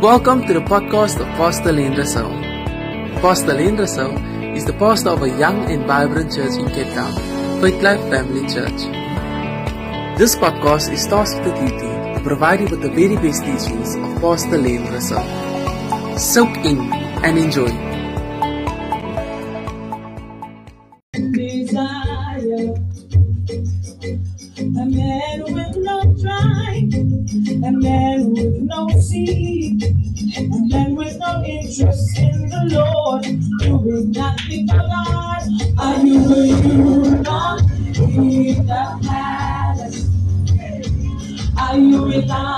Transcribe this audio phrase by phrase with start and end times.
[0.00, 1.94] Welcome to the podcast of Pastor Lenn
[3.20, 3.80] Pastor Lenn
[4.56, 7.12] is the pastor of a young and vibrant church in Cape Town,
[7.60, 8.80] Faith Life Family Church.
[10.18, 13.96] This podcast is tasked with the duty to provide you with the very best teachings
[13.96, 14.86] of Pastor Lenn
[16.16, 16.78] Soak in
[17.24, 17.89] and enjoy.
[42.26, 42.49] Gracias.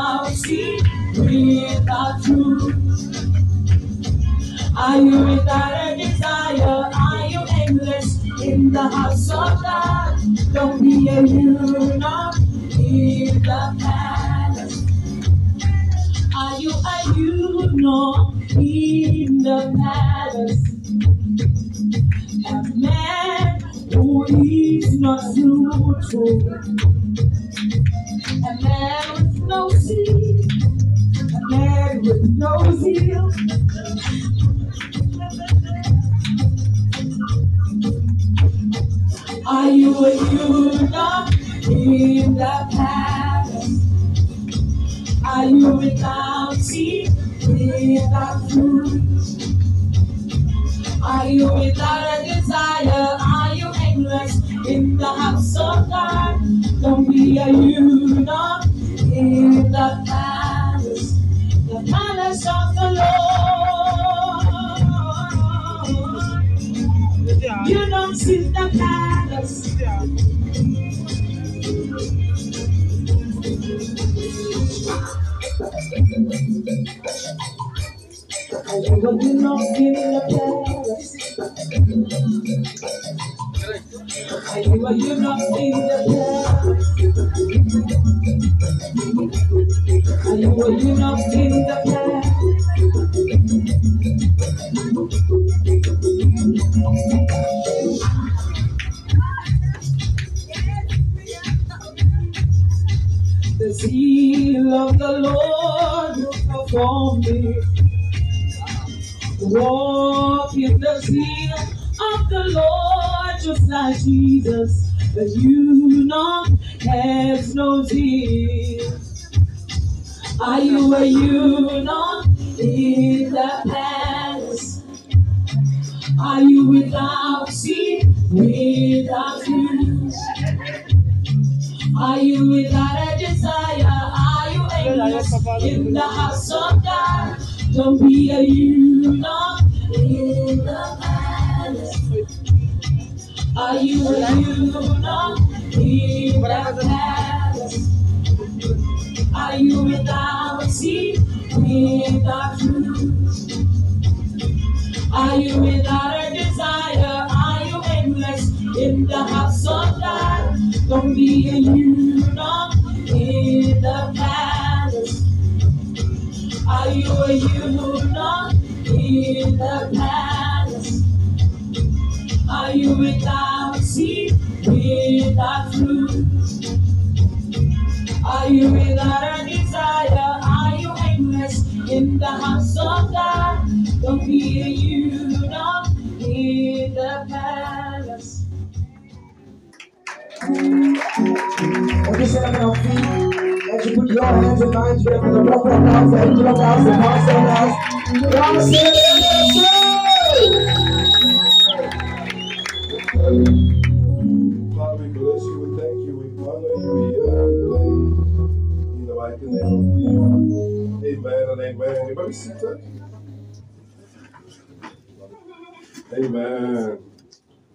[90.71, 91.22] you know.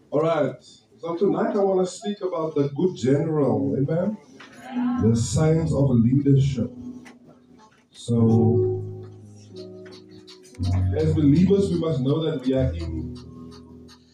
[0.10, 0.56] All right.
[1.00, 3.76] So tonight I want to speak about the good general.
[3.78, 4.18] Amen.
[5.04, 6.72] The science of leadership.
[7.92, 9.04] So,
[10.98, 13.18] as believers, we must know that we are in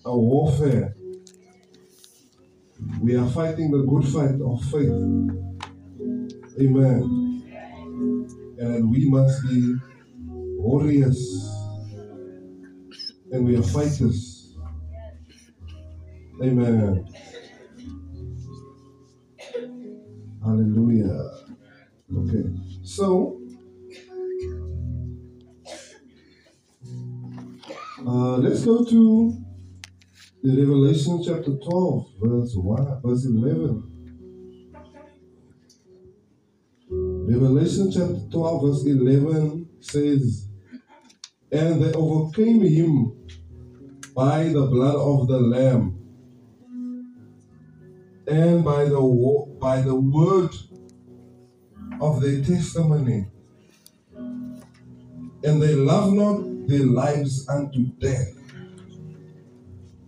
[0.05, 0.95] a warfare.
[2.99, 4.89] We are fighting the good fight of faith.
[6.59, 7.45] Amen.
[8.57, 9.75] And we must be
[10.57, 11.49] warriors.
[13.31, 14.32] And we are fighters.
[16.41, 17.05] Amen.
[20.43, 21.29] Hallelujah.
[22.17, 22.43] Okay.
[22.83, 23.39] So,
[28.05, 29.37] uh, let's go to
[30.41, 33.89] the Revelation chapter 12, verse 1, verse 11.
[36.89, 40.47] Revelation chapter 12, verse 11 says,
[41.51, 43.27] And they overcame him
[44.15, 46.02] by the blood of the Lamb
[48.27, 50.51] and by the, by the word
[52.01, 53.27] of their testimony.
[55.43, 58.29] And they love not their lives unto death.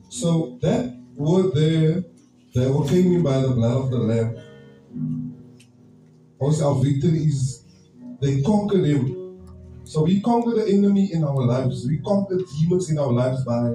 [0.09, 2.03] So that word there,
[2.53, 4.37] they overcame him by the blood of the Lamb.
[6.39, 7.65] Also, our victory is
[8.21, 9.41] they conquered him.
[9.83, 11.85] So we conquer the enemy in our lives.
[11.87, 13.73] We conquer demons in our lives by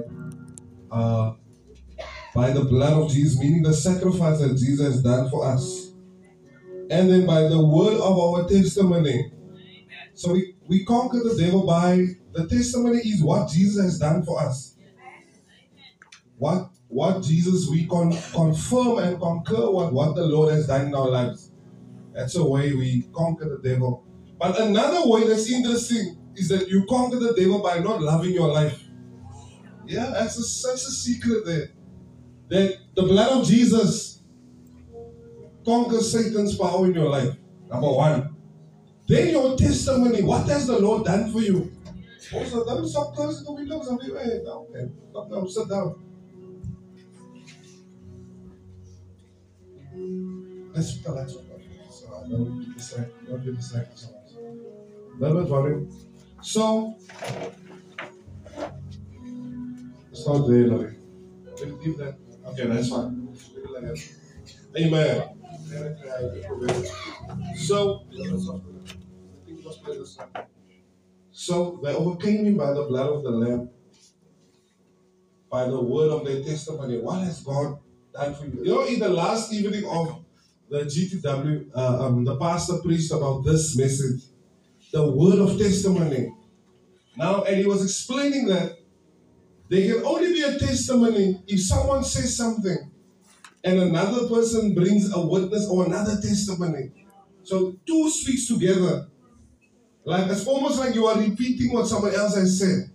[0.91, 1.33] uh,
[2.33, 5.93] by the blood of Jesus, meaning the sacrifice that Jesus has done for us.
[6.89, 9.31] And then by the word of our testimony.
[10.13, 14.39] So we, we conquer the devil by the testimony is what Jesus has done for
[14.39, 14.75] us.
[16.37, 20.95] What what Jesus we con- confirm and concur what, what the Lord has done in
[20.95, 21.51] our lives.
[22.13, 24.05] That's a way we conquer the devil.
[24.37, 28.49] But another way that's interesting is that you conquer the devil by not loving your
[28.49, 28.83] life.
[29.85, 31.69] Yeah, that's a, such a secret there.
[32.51, 34.23] That the blood of Jesus
[35.63, 37.33] conquers Satan's power in your life.
[37.69, 38.35] Number one.
[39.07, 40.21] Then your testimony.
[40.21, 41.71] What has the Lord done for you?
[42.33, 43.87] Oh, also, don't stop closing the windows.
[43.87, 44.91] I'm like, hey, no, okay.
[45.11, 45.95] Stop now, sit down.
[50.73, 51.45] Let's put the lights on.
[51.89, 53.27] So I don't get distracted.
[53.29, 54.31] Don't get distracted so much.
[55.19, 55.87] Bit worried.
[56.41, 56.95] So,
[60.11, 60.95] it's not there, Larry.
[61.61, 62.15] We'll leave that.
[62.51, 63.29] Okay, that's fine.
[64.77, 65.23] Amen.
[67.55, 68.05] So,
[71.31, 73.69] so they overcame him by the blood of the Lamb,
[75.49, 76.99] by the word of their testimony.
[76.99, 77.79] What has God
[78.13, 78.63] done for you?
[78.63, 80.25] You know, in the last evening of
[80.69, 84.23] the GTW, uh, um, the pastor preached about this message,
[84.91, 86.33] the word of testimony.
[87.15, 88.80] Now, and he was explaining that
[89.71, 92.91] there can only be a testimony if someone says something
[93.63, 96.91] and another person brings a witness or another testimony.
[97.43, 99.07] So two speaks together.
[100.03, 102.91] Like it's almost like you are repeating what someone else has said.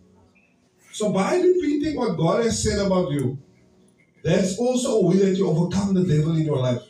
[0.92, 3.38] So by repeating what God has said about you,
[4.22, 6.82] that's also a way that you overcome the devil in your life.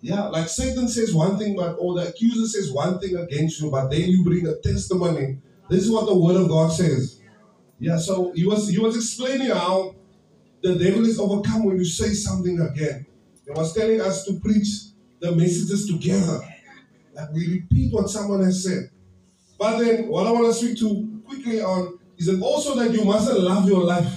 [0.00, 3.70] Yeah, like Satan says one thing, but or the accuser says one thing against you,
[3.70, 5.36] but then you bring a testimony.
[5.68, 7.21] This is what the word of God says.
[7.82, 9.96] Yeah, so he was he was explaining how
[10.62, 13.04] the devil is overcome when you say something again.
[13.44, 14.68] He was telling us to preach
[15.18, 16.38] the messages together.
[17.12, 18.88] Like we repeat what someone has said.
[19.58, 23.04] But then what I want to speak to quickly on is that also that you
[23.04, 24.14] mustn't love your life.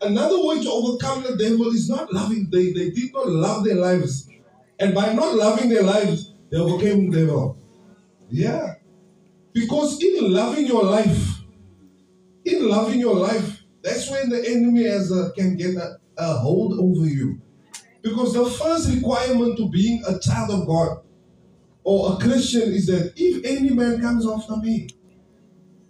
[0.00, 2.48] Another way to overcome the devil is not loving.
[2.50, 4.28] They, they did not love their lives.
[4.80, 7.56] And by not loving their lives, they overcame the devil.
[8.28, 8.74] Yeah.
[9.52, 11.35] Because in loving your life,
[12.46, 16.78] in loving your life, that's when the enemy has a, can get a, a hold
[16.78, 17.40] over you.
[18.02, 20.98] Because the first requirement to being a child of God
[21.82, 24.88] or a Christian is that if any man comes after me,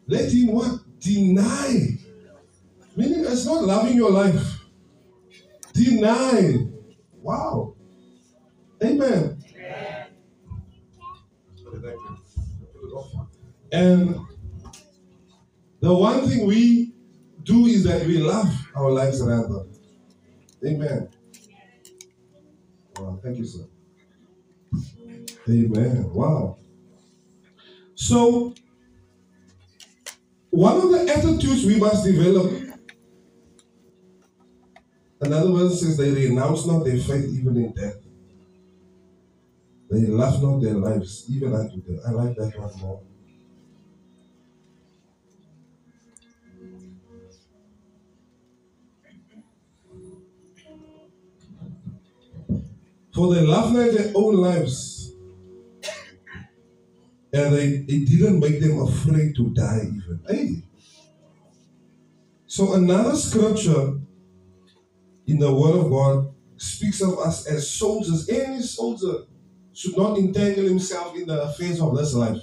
[0.06, 0.80] let him what?
[0.98, 1.98] Deny.
[2.96, 4.60] Meaning it's not loving your life.
[5.74, 6.66] Deny.
[7.20, 7.74] Wow.
[8.82, 9.42] Amen.
[13.72, 14.16] And
[15.86, 16.92] the one thing we
[17.44, 19.66] do is that we love our lives rather.
[20.66, 21.08] Amen.
[22.96, 23.66] Wow, thank you, sir.
[25.48, 26.10] Amen.
[26.12, 26.58] Wow.
[27.94, 28.52] So,
[30.50, 32.50] one of the attitudes we must develop,
[35.20, 37.98] another one says, they renounce not their faith even in death.
[39.88, 42.02] They love not their lives even unto death.
[42.08, 43.02] I like that one more.
[53.16, 55.14] For they love not their own lives.
[57.32, 60.20] And they, it didn't make them afraid to die even.
[60.28, 60.62] Hey.
[62.46, 63.94] So another scripture
[65.26, 68.28] in the Word of God speaks of us as soldiers.
[68.28, 69.24] Any soldier
[69.72, 72.42] should not entangle himself in the affairs of this life.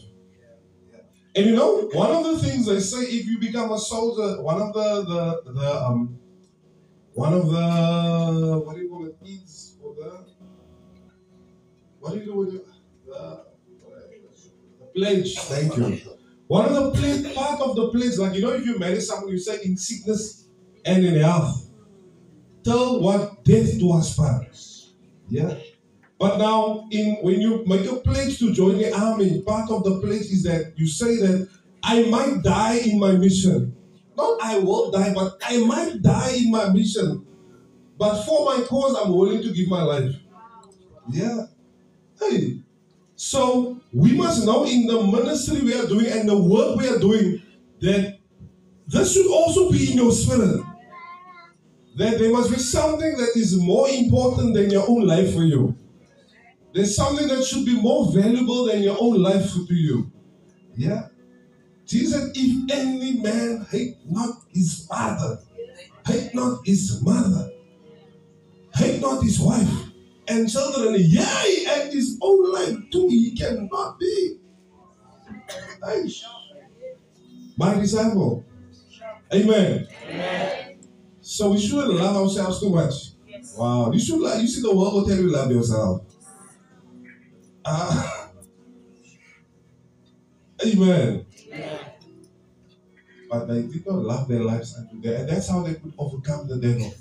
[1.35, 4.59] And you know, one of the things they say if you become a soldier, one
[4.59, 6.17] of the the, the um
[7.13, 9.17] one of the what do you call it?
[12.11, 12.51] Needs or the what do you do with
[13.05, 13.43] the, uh,
[13.79, 15.37] the, the pledge?
[15.37, 16.11] Thank you.
[16.47, 19.29] One of the place, part of the pledge, like you know, if you marry someone,
[19.29, 20.47] you say in sickness
[20.85, 21.69] and in health.
[22.63, 24.47] Tell what death to us part.
[25.29, 25.55] Yeah.
[26.19, 29.99] But now, in when you make a pledge to join the army, part of the
[29.99, 31.49] pledge is that you say that
[31.83, 33.75] I might die in my mission.
[34.15, 37.25] Not I will die, but I might die in my mission.
[37.97, 40.15] But for my cause, I'm willing to give my life.
[41.09, 41.47] Yeah.
[42.29, 42.59] Hey.
[43.15, 46.99] So we must know in the ministry we are doing and the work we are
[46.99, 47.41] doing
[47.79, 48.17] that
[48.87, 50.61] this should also be in your spirit.
[51.95, 55.75] That there must be something that is more important than your own life for you.
[56.73, 60.11] There's something that should be more valuable than your own life to you.
[60.75, 61.07] Yeah.
[61.85, 65.39] Jesus said, if any man hate not his father,
[66.07, 67.51] hate not his mother,
[68.75, 69.69] hate not his wife,
[70.27, 74.37] and children, yea, and his own life too, he cannot be.
[77.57, 78.45] My disciple.
[79.33, 79.87] Amen.
[81.21, 82.93] So we shouldn't love ourselves too much.
[83.57, 83.91] Wow.
[83.91, 86.01] You should love, you see the world will tell you love yourself.
[87.65, 88.29] Ah.
[90.65, 91.25] Amen.
[93.29, 95.21] But they did not love their lives unto death.
[95.21, 96.93] And that's how they could overcome the devil.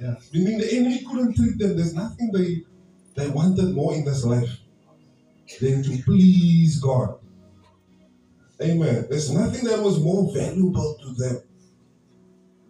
[0.00, 0.14] Yeah.
[0.32, 1.76] Meaning the enemy couldn't trick them.
[1.76, 2.62] There's nothing they
[3.16, 4.58] they wanted more in this life
[5.60, 7.18] than to please God.
[8.62, 9.06] Amen.
[9.08, 11.42] There's nothing that was more valuable to them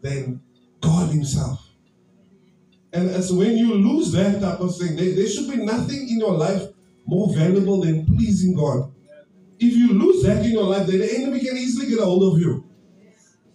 [0.01, 0.41] than
[0.81, 1.67] God Himself.
[2.93, 6.19] And as when you lose that type of thing, there, there should be nothing in
[6.19, 6.63] your life
[7.07, 8.93] more valuable than pleasing God.
[9.59, 12.35] If you lose that in your life, then the enemy can easily get a hold
[12.35, 12.68] of you.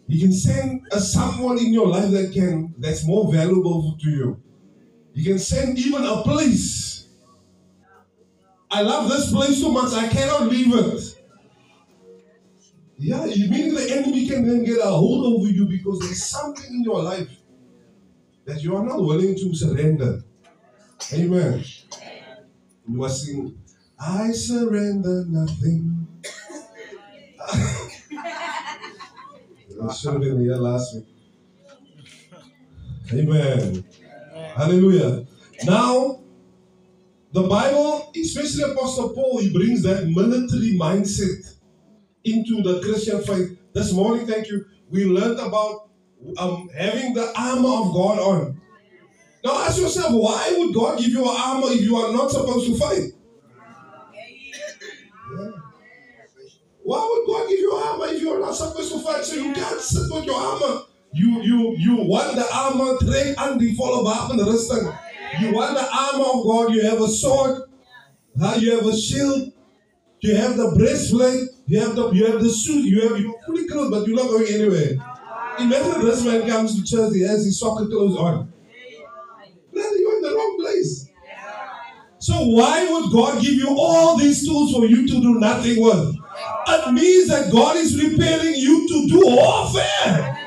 [0.07, 4.43] He can send a someone in your life that can that's more valuable to you.
[5.13, 7.07] You can send even a place.
[8.69, 11.19] I love this place so much I cannot leave it.
[12.97, 16.73] Yeah, you mean the enemy can then get a hold over you because there's something
[16.73, 17.29] in your life
[18.45, 20.23] that you are not willing to surrender.
[21.13, 21.63] Amen.
[22.87, 23.57] You are singing,
[23.99, 26.07] I surrender nothing.
[29.89, 31.05] I should have been here last week.
[33.13, 33.83] Amen.
[34.55, 35.25] Hallelujah.
[35.65, 36.21] Now,
[37.33, 41.55] the Bible, especially Apostle Paul, he brings that military mindset
[42.23, 43.57] into the Christian faith.
[43.73, 45.89] This morning, thank you, we learned about
[46.37, 48.61] um, having the armor of God on.
[49.43, 52.67] Now ask yourself, why would God give you an armor if you are not supposed
[52.67, 53.11] to fight?
[56.83, 59.23] Why would God give you armor if you are not supposed to fight?
[59.23, 60.81] So you can't sit with your armor.
[61.13, 64.91] You you you want the armor, trek aan die volle wapenrusting.
[65.39, 66.73] You want the armor of God.
[66.73, 67.63] You have a sword.
[68.39, 68.55] Huh?
[68.59, 69.53] You have a shield.
[70.19, 71.49] You have the breastplate.
[71.67, 72.85] You have the you have the suit.
[72.85, 74.97] You have you're fully clothed, but you're not going anywhere.
[75.59, 77.13] Imagine this man comes to church.
[77.13, 78.51] He has his soccer clothes on.
[79.71, 81.09] Brother, you're in the wrong place.
[82.19, 86.15] So why would God give you all these tools for you to do nothing with?
[86.75, 90.39] It means that God is preparing you to do warfare.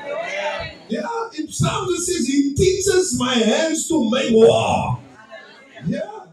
[0.89, 1.07] Yeah,
[1.37, 4.99] in Psalm it says He teaches my hands to make war.
[5.85, 6.25] Yeah.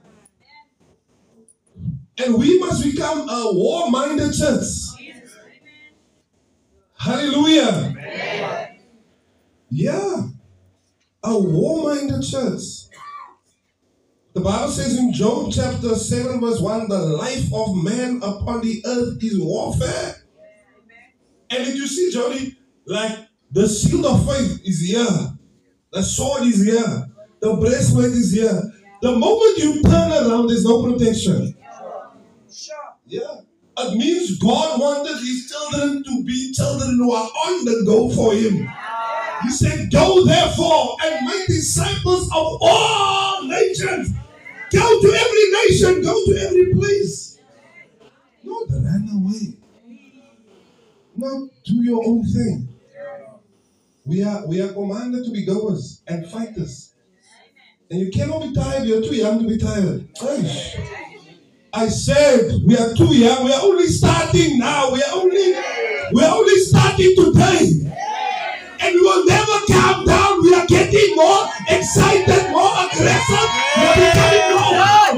[2.18, 4.66] And we must become a war-minded church.
[6.96, 7.94] Hallelujah.
[9.70, 10.28] Yeah.
[11.24, 12.83] A war-minded church.
[14.34, 18.82] The Bible says in Job chapter 7, verse 1, the life of man upon the
[18.84, 20.16] earth is warfare.
[21.50, 22.58] And did you see, Jody?
[22.84, 23.16] Like
[23.52, 25.36] the shield of faith is here,
[25.92, 27.06] the sword is here,
[27.38, 28.60] the breastplate is here.
[29.02, 31.54] The moment you turn around, there's no protection.
[33.06, 33.40] Yeah.
[33.78, 38.34] It means God wanted his children to be children who are on the go for
[38.34, 38.68] him.
[39.44, 44.10] He said, Go therefore and make disciples of all nations.
[44.72, 47.38] Go to every nation, go to every place.
[48.42, 49.56] Not run away.
[51.16, 52.68] Not do your own thing.
[54.04, 56.92] We are we are commanded to be goers and fighters.
[57.90, 60.12] And you cannot be tired, you're too young to be tired.
[60.16, 60.74] Eish.
[61.72, 64.92] I said we are too young, we are only starting now.
[64.92, 65.52] We are only
[66.12, 67.92] we are only starting today.
[68.80, 70.23] And we will never calm down.
[70.44, 73.48] We are getting more excited, more aggressive.
[73.80, 75.16] We are becoming more wild.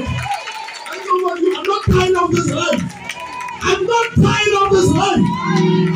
[0.87, 2.83] I know what you I'm not tired of this life.
[3.61, 5.25] I'm not tired of this life.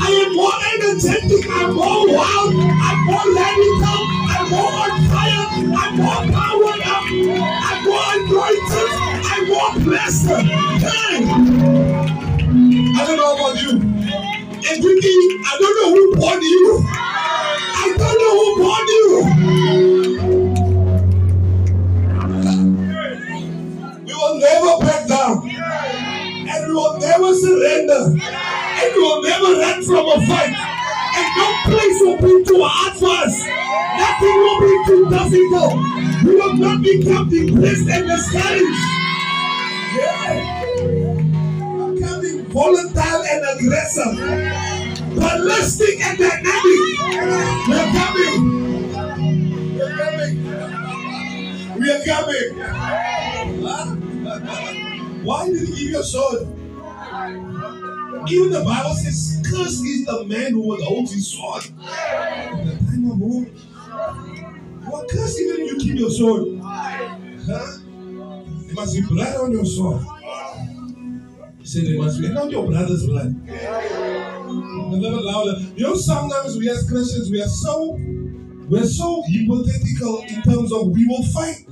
[0.04, 1.48] I am more energetic.
[1.50, 2.56] I'm more wild.
[2.60, 4.02] I'm more radical.
[4.36, 5.48] I'm more on fire.
[5.80, 7.04] I'm more powered up.
[7.08, 8.92] I'm more anointed.
[9.32, 10.28] I'm more blessed.
[10.28, 11.24] Hey!
[13.00, 13.72] I don't know about you.
[13.72, 16.88] and thinking, I don't know who born you.
[18.02, 19.08] Don't know who born you.
[24.06, 25.50] We will never back down.
[25.50, 28.04] And we will never surrender.
[28.18, 30.56] And we will never run from a fight.
[31.18, 33.36] And no place will be too hard for us.
[33.98, 35.74] Nothing will be too difficult.
[36.26, 38.82] We will not become depressed and discouraged.
[39.98, 40.34] Yeah.
[41.94, 44.71] Becoming volatile and aggressive.
[45.16, 47.00] Ballistic and dynamic.
[47.68, 48.42] We're coming.
[49.78, 50.36] We're coming.
[51.80, 52.52] We are coming.
[55.24, 56.48] Why did he give you a sword?
[58.30, 61.66] Even the Bible says, Cursed is the man who holds his sword.
[61.66, 61.74] In
[62.68, 63.46] the time of war.
[64.94, 66.60] Are cursed even you keep your sword.
[66.62, 67.78] Huh?
[68.66, 70.02] There must be blood on your sword.
[71.60, 73.36] He said must be not your brother's blood.
[74.72, 75.60] A little louder.
[75.76, 77.98] You know, sometimes we as Christians we are so
[78.72, 81.66] we're so hypothetical in terms of we will fight.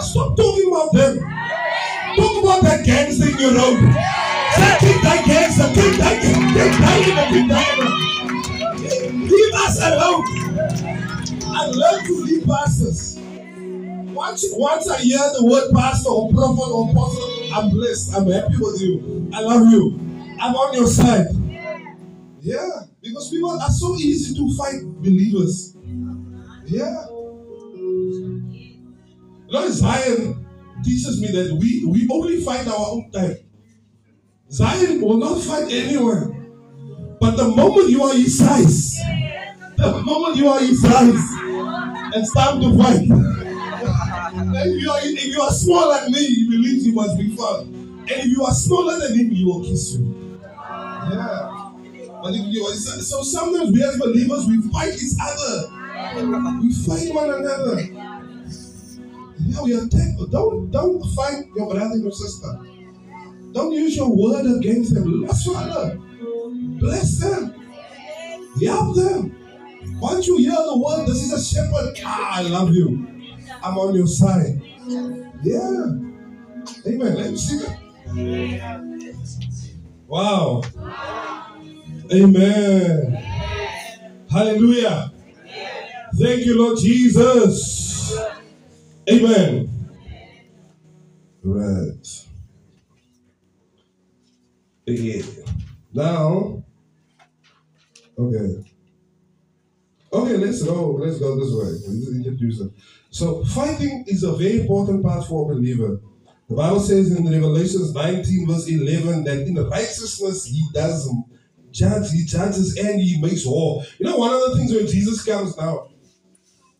[0.00, 1.18] Stop talking about them.
[2.16, 3.76] Talk about that gangster in your road.
[4.56, 6.22] Say, kick that gangster, kick that,
[6.56, 7.76] that, kick that.
[9.12, 10.24] Leave us alone.
[11.44, 13.18] I learn to lead pastors.
[14.14, 18.14] Once, once I hear the word pastor or prophet or apostle, I'm blessed.
[18.14, 19.30] I'm happy with you.
[19.32, 19.98] I love you.
[20.40, 21.26] I'm on your side.
[22.40, 22.68] Yeah,
[23.02, 25.76] because people are so easy to fight believers.
[26.66, 27.06] Yeah.
[29.48, 30.46] Lord Zion
[30.84, 33.36] teaches me that we, we only fight our own time.
[34.50, 37.16] Zion will not fight anyone.
[37.20, 38.96] But the moment you are his size,
[39.76, 41.14] the moment you are his size,
[42.14, 43.45] it's time to fight.
[44.38, 47.68] If, you are, if you are smaller than me, he believes he must be fun.
[48.00, 50.38] And if you are smaller than him, he will kiss you.
[50.50, 51.72] Yeah.
[52.22, 56.60] But if you are, so sometimes we as believers, we fight each other.
[56.60, 57.80] We fight one another.
[59.38, 60.16] Yeah, we attack.
[60.30, 62.58] Don't don't fight your brother and your sister.
[63.52, 65.22] Don't use your word against them.
[65.22, 65.98] Bless Father.
[66.80, 67.54] Bless them.
[68.62, 69.36] Help them.
[70.00, 71.98] Once you hear the word, this is a shepherd.
[72.04, 73.15] Ah, I love you.
[73.62, 74.60] I'm on your side.
[75.42, 75.86] Yeah.
[76.86, 77.16] Amen.
[77.16, 77.78] Let me sing it.
[80.06, 80.62] Wow.
[82.12, 83.12] Amen.
[84.30, 85.12] Hallelujah.
[86.18, 88.16] Thank you, Lord Jesus.
[89.10, 89.70] Amen.
[91.42, 92.26] Right.
[94.86, 95.22] Yeah.
[95.94, 96.62] Now,
[98.18, 98.75] okay.
[100.16, 100.92] Okay, let's go.
[100.92, 102.16] Let's go this way.
[102.16, 102.72] Introduce it.
[103.10, 106.00] So, fighting is a very important part for a believer.
[106.48, 111.10] The Bible says in Revelations 19, verse 11, that in righteousness he does
[111.70, 113.82] judge, he judges and he makes war.
[113.98, 115.88] You know, one of the things when Jesus comes now,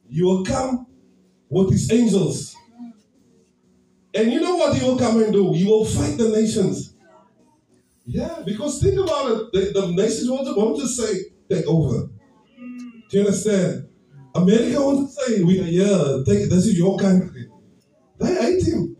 [0.09, 0.87] he will come
[1.51, 2.57] with his angels.
[4.14, 5.53] And you know what he will come and do?
[5.53, 6.94] He will fight the nations.
[8.07, 9.53] Yeah, because think about it.
[9.53, 11.18] The, the nations won't, won't just say,
[11.51, 12.09] take over.
[13.09, 13.88] Do you understand?
[14.35, 17.49] America wants to say, we are here, this is your country.
[18.19, 18.97] They hate him.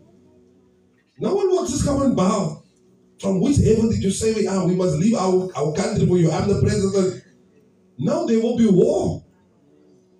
[1.19, 2.63] No one will just come and bow.
[3.19, 4.65] From which heaven did you say we are?
[4.67, 6.31] We must leave our, our country for you.
[6.31, 7.23] I'm the president.
[7.97, 9.25] No, there will be war.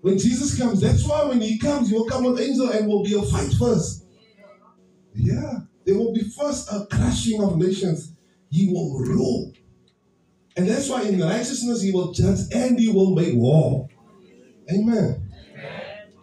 [0.02, 3.04] When Jesus comes, that's why when he comes, he will come with angel and will
[3.04, 4.06] be a fight first.
[5.14, 8.14] Yeah, there will be first a crushing of nations.
[8.50, 9.54] He will rule.
[10.58, 13.88] And that's why in righteousness he will judge and he will make war.
[14.72, 15.32] Amen.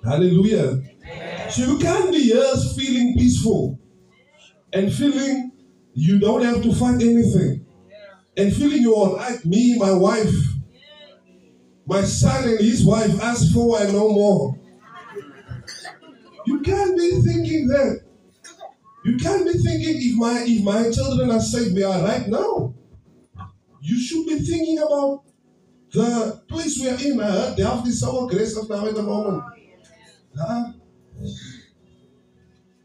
[0.05, 0.83] Hallelujah.
[1.51, 3.79] So you can't be here feeling peaceful
[4.73, 5.53] and feeling
[5.95, 7.65] you don't have to fight anything
[8.37, 9.43] and feeling you're right.
[9.45, 10.35] Me, my wife,
[11.87, 14.59] my son and his wife ask for and no more.
[16.47, 18.01] You can't be thinking that.
[19.05, 22.75] You can't be thinking if my if my children are safe, they are right now.
[23.85, 25.25] You should be thinking about
[25.93, 27.21] the place we are in.
[27.21, 29.45] Uh, Delft is grace of now at the moment.
[30.35, 30.73] Huh?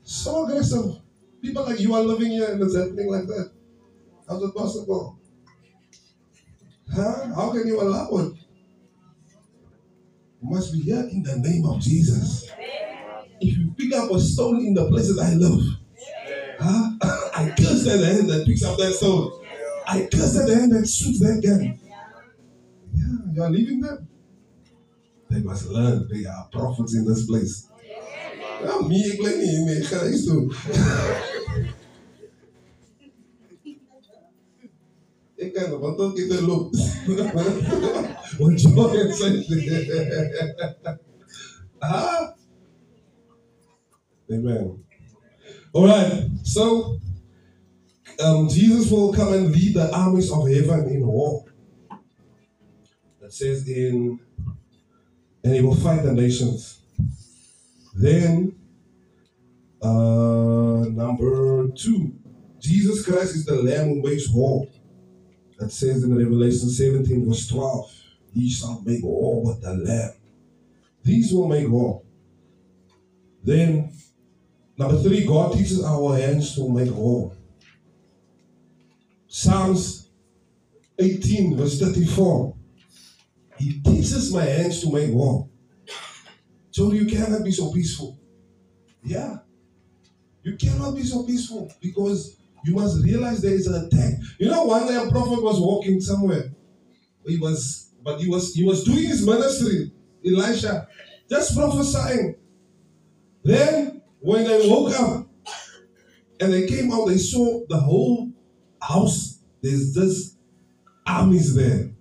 [0.03, 0.99] So aggressive.
[1.41, 3.49] People like you are living here and it's happening like that.
[4.27, 5.17] How's it possible?
[6.93, 7.33] Huh?
[7.33, 8.33] How can you allow it?
[10.41, 12.51] You must be here in the name of Jesus.
[13.39, 15.63] If you pick up a stone in the places I live,
[16.59, 16.91] huh?
[17.35, 19.39] I curse that hand that picks up that stone.
[19.91, 21.79] I curse that hand that shoots that gun.
[22.93, 24.07] Yeah, you are leaving them.
[25.29, 27.67] They must learn they are prophets in this place.
[28.63, 30.51] Ja, me, ek hiermee gereis toe.
[35.39, 36.75] Ik kan want in de loop.
[38.37, 39.89] Want joy and safety.
[41.79, 42.33] ah.
[44.29, 44.83] Amen.
[45.71, 46.29] All right.
[46.43, 46.99] So,
[48.19, 51.45] um, Jesus will come and lead the armies of heaven in war.
[53.21, 54.19] That says in,
[55.43, 56.81] and he will fight the nations.
[57.95, 58.55] Then,
[59.81, 62.13] uh, number two,
[62.59, 64.67] Jesus Christ is the Lamb who makes war.
[65.57, 67.91] That says in Revelation 17, verse 12,
[68.33, 70.13] He shall make war with the Lamb.
[71.03, 72.01] These will make war.
[73.43, 73.93] Then,
[74.77, 77.33] number three, God teaches our hands to make war.
[79.29, 80.09] Psalms
[80.97, 82.55] 18, verse 34.
[83.59, 85.47] He teaches my hands to make war.
[86.71, 88.19] So you cannot be so peaceful.
[89.03, 89.37] Yeah.
[90.43, 94.13] You cannot be so peaceful because you must realize there is an attack.
[94.39, 96.51] You know, one day a prophet was walking somewhere.
[97.27, 99.91] He was, but he was he was doing his ministry,
[100.25, 100.87] Elisha,
[101.29, 102.35] just prophesying.
[103.43, 105.27] Then when they woke up
[106.39, 108.28] and they came out, they saw the whole
[108.81, 109.39] house.
[109.61, 110.37] There's just
[111.05, 111.91] armies there.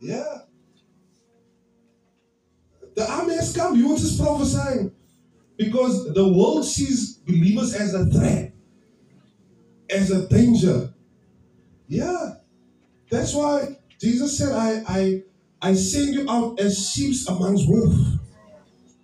[0.00, 0.38] Yeah.
[2.94, 3.76] The army has come.
[3.76, 4.92] You just prophesying.
[5.56, 8.52] Because the world sees believers as a threat,
[9.90, 10.92] as a danger.
[11.88, 12.34] Yeah.
[13.10, 15.22] That's why Jesus said, I I
[15.62, 18.18] I send you out as sheep amongst wolves.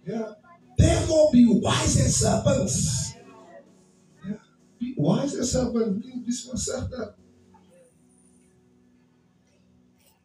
[0.06, 0.32] Yeah.
[0.76, 2.99] Therefore be wise as serpents.
[4.80, 4.86] Yeah.
[4.86, 6.04] Be wise as serpents.
[6.04, 7.12] Be, be serpent.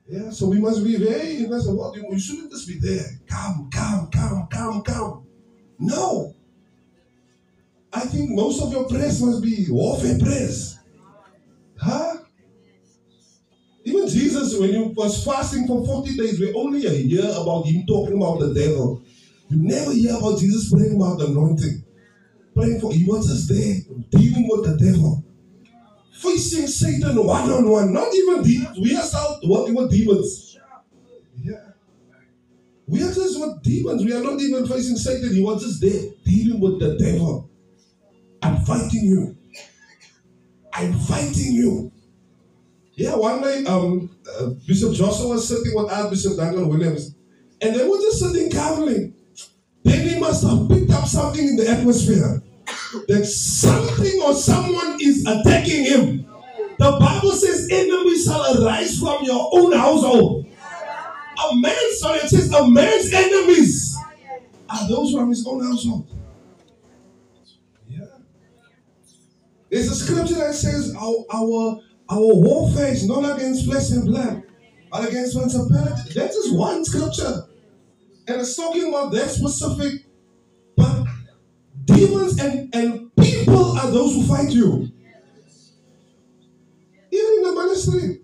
[0.07, 3.05] Yeah, so we must be very, you must, well, you shouldn't just be there.
[3.27, 5.25] Come, come, come, come, come.
[5.79, 6.35] No.
[7.91, 10.77] I think most of your prayers must be warfare prayers.
[11.79, 12.17] Huh?
[13.83, 18.17] Even Jesus, when he was fasting for 40 days, we only hear about him talking
[18.17, 19.01] about the devil.
[19.49, 21.84] You never hear about Jesus praying about the anointing.
[22.55, 23.75] Praying for, he was just there,
[24.11, 25.23] dealing with the devil.
[26.13, 27.93] Facing Satan one on one.
[27.93, 28.79] Not even demons.
[28.79, 30.57] We are still working with demons.
[31.41, 31.71] Yeah.
[32.87, 34.05] We are just with demons.
[34.05, 35.33] We are not even facing Satan.
[35.33, 37.49] He was just there, dealing with the devil.
[38.41, 39.37] I'm fighting you.
[40.71, 41.91] I'm fighting you.
[42.93, 47.13] Yeah, one day, um, uh, Bishop Joshua was sitting with Archbishop Daniel Williams,
[47.59, 49.13] and they were just sitting calmly.
[49.85, 52.41] Then he must have picked up something in the atmosphere
[53.07, 56.25] that something or someone is attacking him.
[56.79, 60.47] The Bible says, enemies shall arise from your own household.
[60.47, 63.95] A man, sorry, it says, a man's enemies
[64.67, 66.07] are those from his own household.
[67.87, 67.99] Yeah.
[69.69, 74.43] There's a scripture that says, our, our, our warfare is not against flesh and blood,
[74.91, 76.13] but against principality.
[76.15, 77.43] That is one scripture.
[78.27, 80.05] And it's talking about that specific,
[80.75, 81.05] but
[81.85, 84.89] demons and, and people are those who fight you.
[87.11, 88.21] Even in the ministry.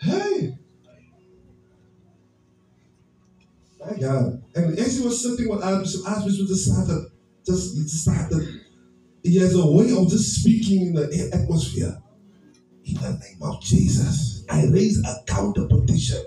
[0.00, 0.58] Hey.
[3.80, 4.42] My God.
[4.54, 7.10] And as he was sitting with Archbishop, Archbishop just started,
[7.44, 8.60] just, just started,
[9.24, 11.98] he has a way of just speaking in the atmosphere.
[12.84, 16.26] In the name of Jesus, I raise a counter petition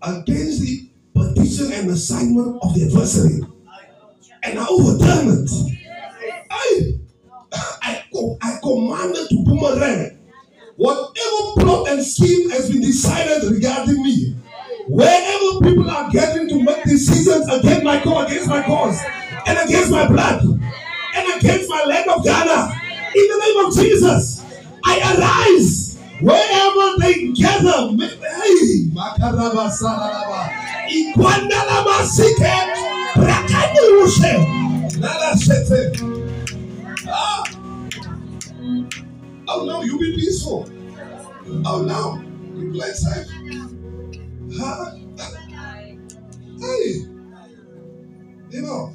[0.00, 0.89] against the
[1.28, 3.40] petition and assignment of the adversary.
[4.42, 5.50] And I overturn it.
[6.50, 6.98] I,
[7.82, 8.04] I,
[8.42, 10.18] I command it to boomerang.
[10.76, 14.34] Whatever plot and scheme has been decided regarding me,
[14.88, 18.98] wherever people are getting to make decisions against my cause, against my cause,
[19.46, 22.72] and against my blood, and against my land of Ghana,
[23.14, 24.42] in the name of Jesus,
[24.84, 27.92] I arise wherever they gather.
[27.98, 28.88] Hey,
[30.90, 32.54] Sararaba, Ikwandala Masike,
[33.14, 35.92] Rakani Rushe, Nala Sete.
[37.08, 37.44] Ah.
[39.48, 40.68] Oh no, you be peaceful.
[41.64, 42.22] Oh no,
[42.58, 43.26] you play safe.
[44.58, 44.96] Huh?
[46.58, 47.06] Hey,
[48.50, 48.92] you know,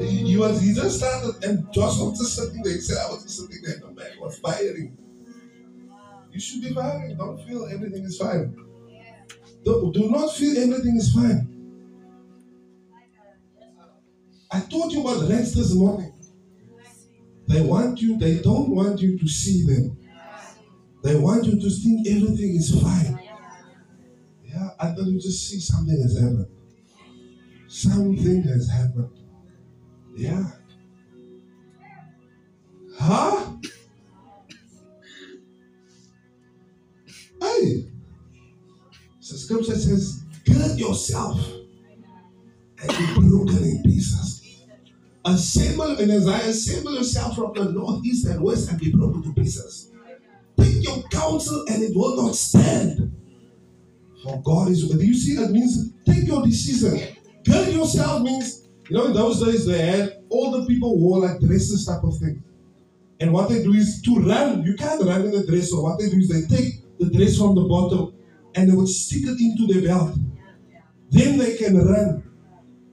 [0.00, 2.74] he was he just started and Joshua was just sitting there.
[2.74, 3.78] He said, I was just sitting there.
[3.80, 4.96] The man was firing.
[6.32, 7.16] You should be firing.
[7.16, 8.56] Don't feel everything is fine.
[9.64, 11.48] Do, do not feel everything is fine.
[14.50, 16.12] I told you about rest this morning.
[17.48, 19.98] They want you, they don't want you to see them.
[21.02, 23.18] They want you to think everything is fine.
[24.44, 26.46] Yeah, until you just see something has happened.
[27.68, 29.10] Something has happened.
[30.16, 30.44] Yeah.
[32.98, 33.56] Huh?
[39.38, 41.38] Scripture says, gird yourself
[42.82, 44.64] and be broken in pieces.
[45.24, 49.32] Assemble in Isaiah, assemble yourself from the north, east, and west and be broken to
[49.34, 49.92] pieces.
[50.58, 53.16] Take your counsel and it will not stand.
[54.22, 55.14] For God is with you.
[55.14, 57.16] See, that means take your decision.
[57.44, 61.40] Gird yourself means, you know, in those days they had all the people wore like
[61.40, 62.42] dresses type of thing.
[63.20, 64.64] And what they do is to run.
[64.64, 65.70] You can't run in a dress.
[65.70, 68.14] So what they do is they take the dress from the bottom
[68.54, 70.16] and they would stick it into their belt.
[71.10, 72.24] Then they can run.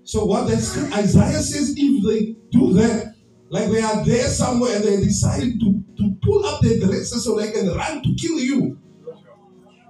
[0.03, 3.15] So what that's Isaiah says, if they do that,
[3.49, 7.37] like they are there somewhere and they decide to, to pull up their dresses so
[7.37, 8.79] they can run to kill you.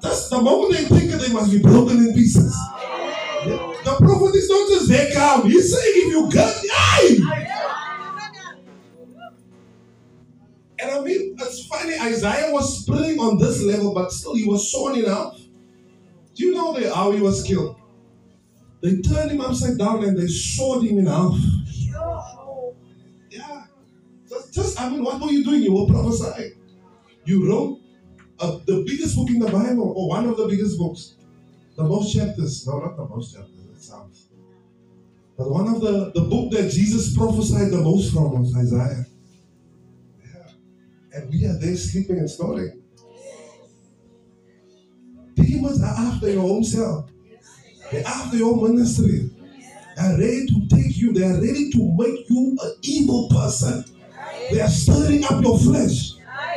[0.02, 2.56] That's the moment they think it, they must be broken in pieces.
[3.46, 5.50] The prophet is not just there come.
[5.50, 7.50] He's saying if you get die.
[10.82, 14.68] And I mean, it's funny, Isaiah was praying on this level, but still he was
[14.68, 15.38] shown enough.
[16.40, 17.76] Do you know the, how he was killed?
[18.82, 21.36] They turned him upside down and they sawed him in half.
[23.30, 23.66] Yeah.
[24.30, 25.64] Just, just, I mean, what were you doing?
[25.64, 26.54] You were prophesying.
[27.26, 27.82] You wrote
[28.40, 31.16] the biggest book in the Bible, or one of the biggest books.
[31.76, 32.66] The most chapters.
[32.66, 33.66] No, not the most chapters.
[33.76, 34.30] It sounds.
[35.38, 39.06] But one of the, the book that Jesus prophesied the most from was Isaiah.
[40.24, 40.52] Yeah.
[41.16, 42.79] And we are there sleeping and snoring.
[45.42, 47.10] Demons are after your own self.
[47.92, 49.30] They're after your ministry.
[49.96, 51.14] They are ready to take you.
[51.14, 53.86] They are ready to make you an evil person.
[54.52, 56.14] They are stirring up your flesh.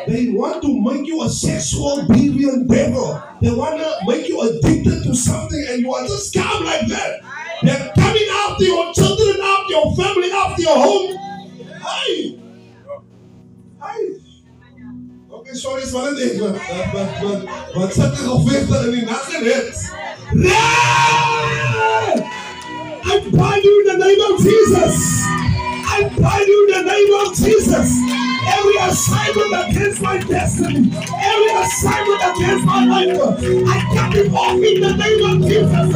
[0.06, 3.22] They want to make you a sexual deviant devil.
[3.40, 7.20] They want to make you addicted to something and you are just come like that.
[7.62, 11.16] They're coming after your children, after your family, after your home.
[11.80, 12.38] Hi.
[13.80, 14.21] Hi.
[15.44, 19.90] Day, but but but but but something of faith in die nothing is.
[23.04, 25.22] I bind you in the name of Jesus.
[25.26, 27.90] I bind you in the name of Jesus.
[28.46, 33.18] Every assignment against my destiny, every assignment against my life,
[33.66, 35.88] I cut it off in the name of Jesus.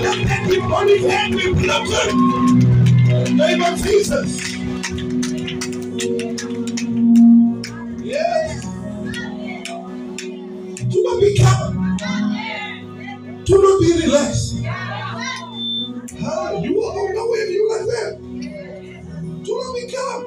[0.00, 1.46] Let that demonic hand be.
[3.10, 4.56] In the name of Jesus.
[8.02, 8.65] Yes.
[10.96, 11.96] Do not be calm.
[13.44, 14.54] Do not be relaxed.
[14.54, 14.62] You
[16.74, 18.12] will go nowhere if you like that.
[19.44, 20.22] Do not be calm.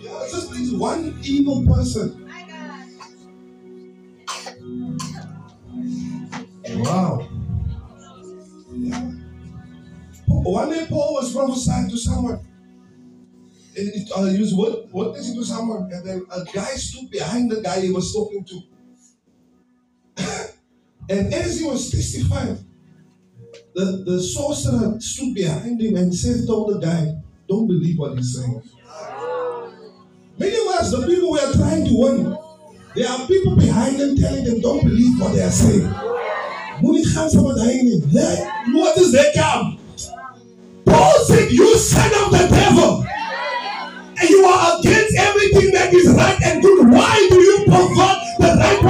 [0.00, 2.08] Yeah, just means one evil person.
[6.68, 7.28] Wow.
[8.72, 9.10] Yeah.
[10.28, 12.38] One day Paul was prophesying to someone.
[13.76, 17.50] And it, uh, he was wit- witnessing to someone, and then a guy stood behind
[17.50, 18.60] the guy he was talking to.
[21.08, 22.58] and as he was testifying,
[23.74, 27.14] the, the sorcerer stood behind him and said, told the guy,
[27.48, 28.62] don't believe what he's saying.
[30.38, 32.36] Many of us, the people we are trying to win,
[32.94, 35.92] there are people behind them telling them, don't believe what they are saying.
[37.20, 38.00] Gaan saam met hy nie.
[38.12, 39.78] Nee, What is that come?
[40.84, 42.29] Paul said, you son of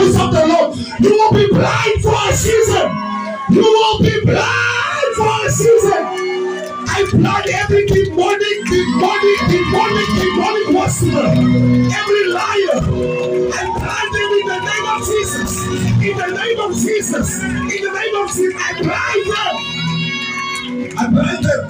[0.00, 0.76] ways of the Lord?
[1.00, 2.88] You will be blind for a season.
[3.50, 6.02] You will be blind for a season.
[6.92, 12.80] I blind every demonic, demonic, demonic, demonic worshiper, every liar.
[13.52, 15.50] I blind them in the name of Jesus.
[16.00, 17.42] In the name of Jesus.
[17.42, 18.54] In the name of Jesus.
[18.56, 19.54] I blind them.
[20.98, 21.62] I blind them.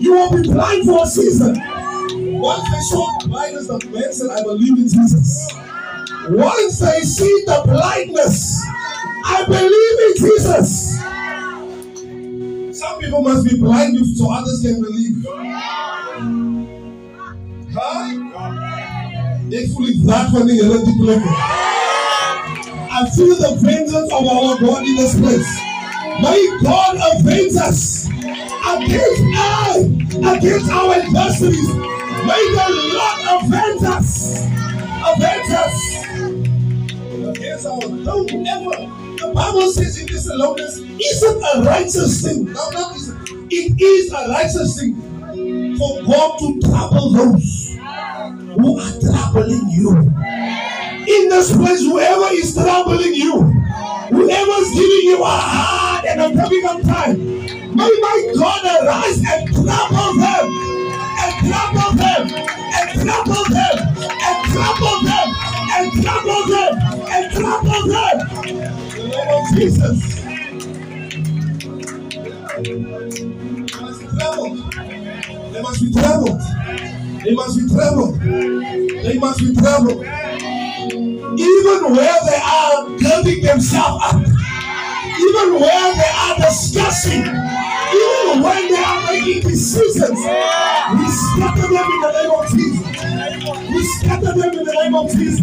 [0.00, 1.54] You will be blind for a season.
[2.40, 5.61] Once they the blindness, the man said, I believe in Jesus.
[6.30, 8.62] Once they see the blindness,
[9.24, 10.98] I believe in Jesus.
[12.78, 15.24] Some people must be blind so others can believe.
[17.74, 18.22] Huh?
[19.82, 21.22] Voel die wraak van die Here.
[22.90, 25.48] I feel the vengeance of our God in this place.
[26.20, 29.88] May God avenge us against I,
[30.36, 31.68] against our adversaries.
[32.28, 34.46] May the Lord avenge us.
[35.04, 35.91] Avenge us.
[37.52, 37.80] Our.
[39.18, 42.46] The Bible says in Thessalonians, isn't a righteous thing.
[42.46, 43.10] No, not is
[43.50, 47.76] it is a righteous thing for God to trouble those
[48.56, 49.90] who are troubling you.
[49.92, 56.28] In this place, whoever is troubling you, whoever is giving you a hard and a
[56.34, 57.18] difficult time,
[57.76, 60.48] may my God arise and trouble them,
[61.20, 66.78] and trouble them, and trouble them, and trouble them, and trouble them, and trouble them!
[67.08, 68.16] And trouble them!
[68.46, 70.22] In the name of Jesus.
[72.62, 74.58] They must be troubled.
[75.52, 76.40] They must be troubled.
[77.24, 78.20] They must be troubled.
[78.20, 80.04] They must be troubled.
[81.38, 88.82] Even where they are building themselves up, even where they are discussing, even when they
[88.82, 93.61] are making decisions, we scatter them in the name of Jesus.
[93.82, 95.40] We scatter them in the name of Jesus.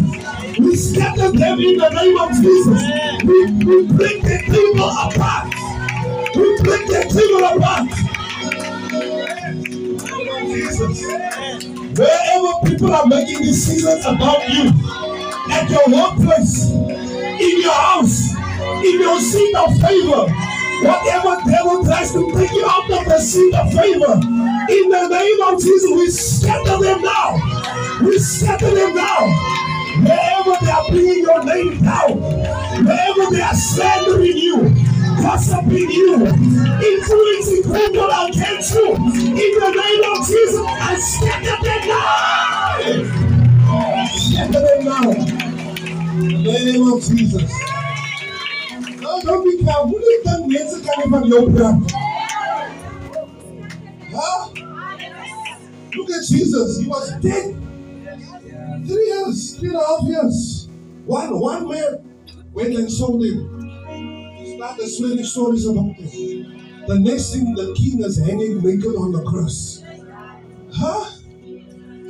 [0.58, 2.80] We scatter them in the name of Jesus.
[3.22, 5.52] We, we break the table apart.
[6.34, 7.92] We break the table apart.
[10.48, 11.04] Jesus.
[12.00, 14.72] Wherever people are making decisions about you,
[15.52, 20.32] at your workplace, in your house, in your seat of favor,
[20.80, 24.14] whatever devil tries to take you out of the seat of favor,
[24.72, 27.59] in the name of Jesus, we scatter them now.
[28.02, 29.26] We scatter them now.
[30.02, 32.20] Wherever they are bringing your name down,
[32.84, 34.70] wherever they are slandering you,
[35.20, 42.06] gossiping you, influencing people against you, in the name of Jesus, I scatter them now.
[44.06, 45.10] Scatter them now.
[46.20, 47.52] In the name of Jesus.
[49.02, 51.92] Hoe dit dan mense kan nie van jou praat?
[54.12, 54.48] Huh?
[55.90, 56.78] Look at Jesus.
[56.78, 57.69] He was dead.
[58.86, 60.68] Three years, three and a half years.
[61.06, 62.10] One, one man
[62.52, 63.56] went and sold him.
[64.56, 66.84] Started spreading stories about him.
[66.86, 69.82] The next thing, the king is hanging naked on the cross.
[70.72, 71.10] Huh?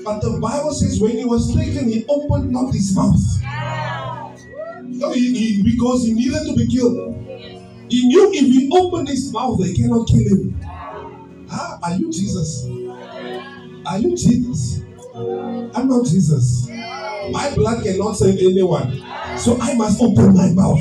[0.05, 3.21] But the Bible says when he was taken, he opened not his mouth.
[4.83, 7.15] No, he, he- because he needed to be killed.
[7.89, 10.61] He knew if he opened his mouth, they cannot kill him.
[11.51, 11.79] Huh?
[11.83, 12.65] Are you Jesus?
[13.87, 14.83] Are you Jesus?
[15.15, 16.69] I'm not Jesus.
[17.31, 19.03] My blood cannot save anyone.
[19.39, 20.81] So I must open my mouth.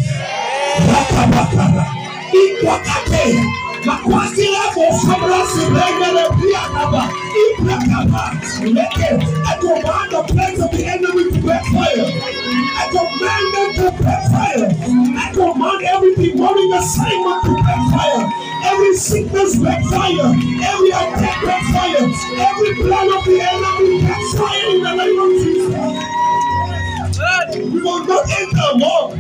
[0.78, 1.86] Rakabakara.
[2.34, 3.44] Ikwakate.
[3.86, 7.10] Makwasi lako famra sibengele piakaba.
[7.42, 8.24] Ibrakaba.
[8.70, 9.10] Leke.
[9.46, 12.06] I command the plans of the enemy to backfire.
[12.78, 14.70] I command them to backfire.
[15.18, 18.49] I command every demonic assignment to backfire.
[18.66, 20.34] Every sickness backfire.
[20.64, 22.04] Every attack backfire.
[22.04, 25.76] Every plan of the enemy backfire in the name of Jesus.
[27.74, 29.18] We will not enter war.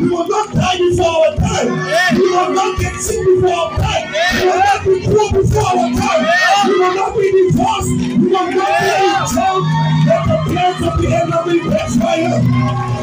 [0.00, 2.16] We will not die before our time.
[2.16, 4.12] We will not get sick before our time.
[4.40, 6.68] We will not be poor before our time.
[6.68, 7.88] We will not be divorced.
[7.90, 9.60] We will not be in jail.
[10.06, 12.42] Let the plans of the enemy backfire.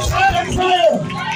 [0.09, 0.97] Backfire.
[0.99, 1.30] Backfire.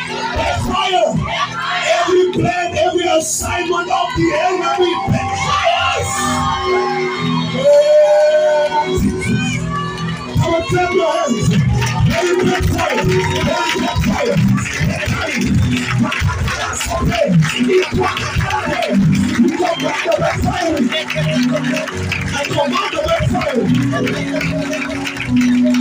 [21.18, 23.62] I command the backfire.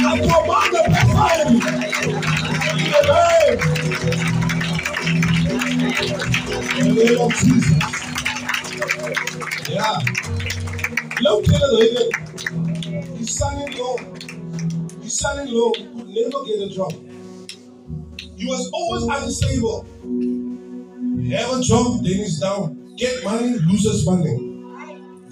[0.06, 1.46] I command the backfire.
[2.78, 3.58] In the name.
[6.78, 7.82] In the name of Jesus.
[9.68, 9.98] Yeah.
[11.20, 12.14] Look at it.
[13.18, 13.96] He's standing low.
[15.02, 16.92] Son-in-law could never get a job.
[18.36, 19.86] He was always unstable.
[21.32, 22.94] Have a job, then he's down.
[22.96, 24.43] Get money, loses money.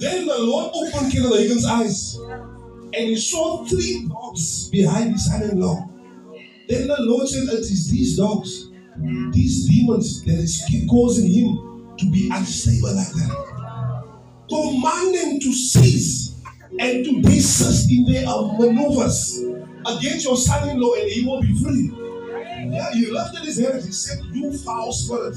[0.02, 5.88] Then the Lord opened Kenneth Hagin's eyes and he saw three dogs behind his son-in-law.
[6.68, 8.68] Then the Lord said, It is these dogs,
[9.30, 10.60] these demons that is
[10.90, 14.44] causing him to be unstable like that.
[14.48, 16.34] Command them to cease
[16.80, 18.26] and to desist in their
[18.58, 19.38] maneuvers
[19.86, 21.92] against your son-in-law and he will be free.
[22.74, 23.84] Yeah, he lifted his hands.
[23.84, 25.36] He said, You foul spirit,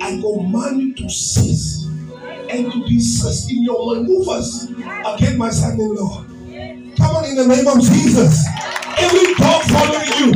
[0.00, 1.83] I command you to cease
[2.54, 6.24] and to desist in your maneuvers against my son-in-law.
[6.24, 8.46] Oh Come on, in the name of Jesus.
[8.96, 10.30] Every dog following you,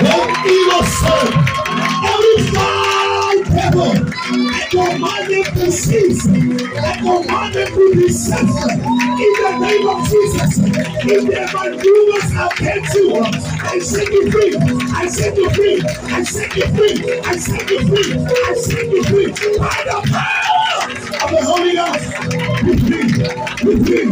[0.00, 1.36] every evil spirit,
[2.08, 3.92] every foul devil,
[4.48, 6.26] I command them to cease.
[6.26, 10.56] I command them to be desist in the name of Jesus.
[10.56, 14.56] In their maneuvers against you, I set you free.
[14.96, 15.82] I set you free.
[15.84, 17.20] I set you free.
[17.20, 18.24] I set you free.
[18.24, 19.58] I set you free.
[19.58, 20.46] By the power
[21.22, 22.06] of the Holy Ghost.
[22.64, 23.06] Be free.
[23.64, 24.06] Be free.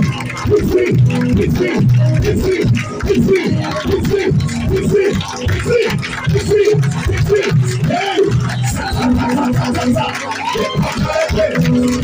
[0.49, 0.93] Be free.
[1.35, 1.81] Be free.
[2.21, 2.65] Be free.
[3.05, 3.51] Be free.
[3.85, 4.31] Be free.
[4.71, 5.11] Be free.
[5.49, 5.89] Be free.
[6.33, 6.75] Be free.
[7.09, 7.49] Be free.
[7.89, 8.19] Hey.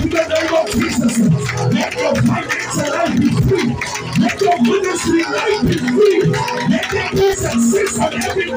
[0.03, 1.19] In the name of Jesus,
[1.73, 3.77] let your financial life be free.
[4.21, 6.21] Let your ministry life be free.
[6.69, 8.50] Let there be success on every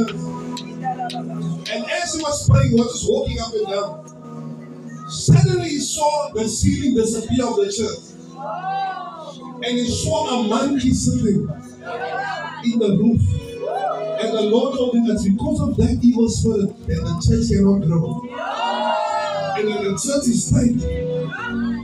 [0.00, 5.08] And as he was praying, he was just walking up and down.
[5.10, 8.04] Suddenly he saw the ceiling disappear of the church.
[9.64, 11.48] And he saw a monkey sitting
[12.64, 13.20] in the roof.
[14.20, 17.86] And the Lord told him that because of that evil spirit, that the church cannot
[17.86, 18.22] grow.
[19.58, 20.78] And when the church is tight,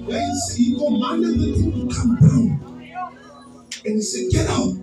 [0.06, 2.64] then he commanded the thing to come down.
[3.84, 4.74] And he said, Get out.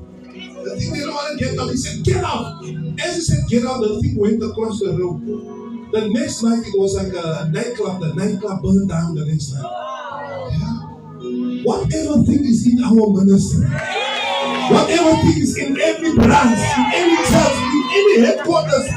[0.63, 1.69] The thing didn't want to get out.
[1.69, 2.63] He said, Get out.
[3.03, 5.89] As he said, Get out, the thing went across the room.
[5.91, 7.99] The next night, it was like a nightclub.
[7.99, 9.67] The nightclub burned down the next night.
[10.55, 11.63] Yeah.
[11.63, 13.67] Whatever thing is in our ministry,
[14.71, 18.87] whatever thing is in every branch, in any church, in any headquarters,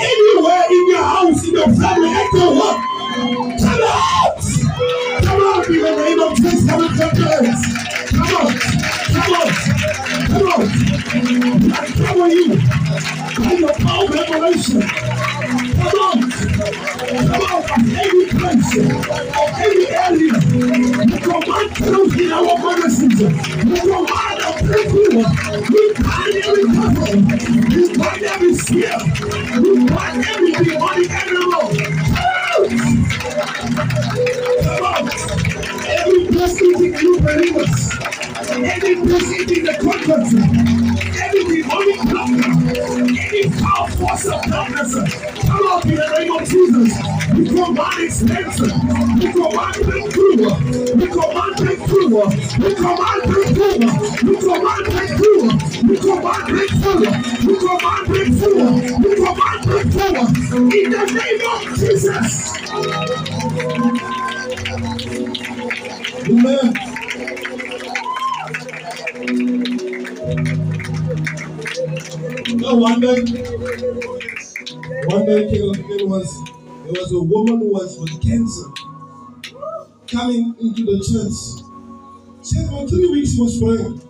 [0.00, 2.78] anywhere in your house, in your family, at your work,
[3.60, 4.40] come out!
[5.22, 6.98] Come out in the name of Jesus, come and.
[8.10, 8.52] Come on,
[9.12, 9.59] come on,
[10.60, 11.72] on.
[11.72, 12.48] I cover you
[13.36, 14.82] by the power revelation.
[15.80, 17.62] Come on, come on,
[17.96, 18.70] every place,
[19.60, 20.36] every area.
[21.06, 23.20] We command truth in our ministries.
[23.64, 24.52] We command a.
[25.70, 26.64] We every.
[27.70, 27.84] We
[28.26, 28.54] every.
[29.60, 29.74] We
[30.24, 31.64] every demonic animal.
[34.64, 35.10] Come on.
[35.86, 38.09] Every in you believers.
[38.52, 40.34] Every person in the conference.
[41.22, 42.50] Every demonic blocker.
[43.22, 44.94] Any foul force of darkness.
[45.46, 46.90] Come out in the name of Jesus.
[47.30, 48.74] We command expansion.
[49.22, 50.50] We command breakthrough.
[50.98, 52.10] We command breakthrough.
[52.58, 53.86] We command breakthrough.
[54.26, 55.46] We command breakthrough.
[55.86, 57.06] We command breakthrough.
[57.46, 58.66] We command breakthrough.
[58.98, 60.26] We command breakthrough.
[60.74, 62.50] In the name of Jesus.
[66.28, 66.89] Amen.
[72.72, 73.20] One day,
[75.06, 76.44] one day, King was
[76.84, 78.70] there was a woman who was with cancer
[80.06, 81.66] coming into the church.
[82.46, 84.00] She said for three weeks was praying.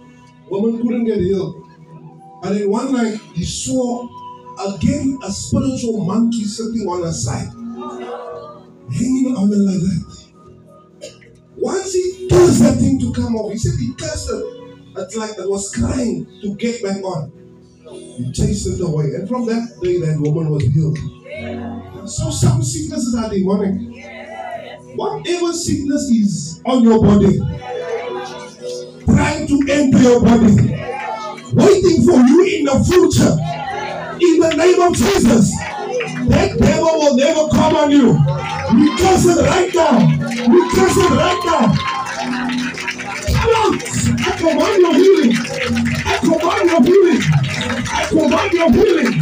[0.51, 1.57] Woman couldn't get healed.
[2.43, 4.07] And then one night he saw
[4.75, 7.49] again a spiritual monkey sitting on her side,
[8.93, 10.27] hanging on her like that.
[11.57, 14.45] Once he cursed that thing to come off, he said he cursed it.
[14.99, 17.40] It's like it was crying to get back on.
[17.93, 19.07] He chased it away.
[19.15, 20.99] And from that day, that woman was healed.
[22.09, 23.75] So some sicknesses are demonic.
[24.97, 27.39] Whatever sickness is on your body,
[29.07, 30.55] trying to enter your body,
[31.55, 33.35] waiting for you in the future,
[34.21, 35.51] in the name of Jesus,
[36.29, 38.13] that devil will never come on you.
[38.75, 39.99] We curse it right now.
[40.49, 41.90] We curse it right now.
[44.31, 45.33] I command your healing.
[46.07, 47.23] I command your healing.
[47.91, 49.21] I command your healing.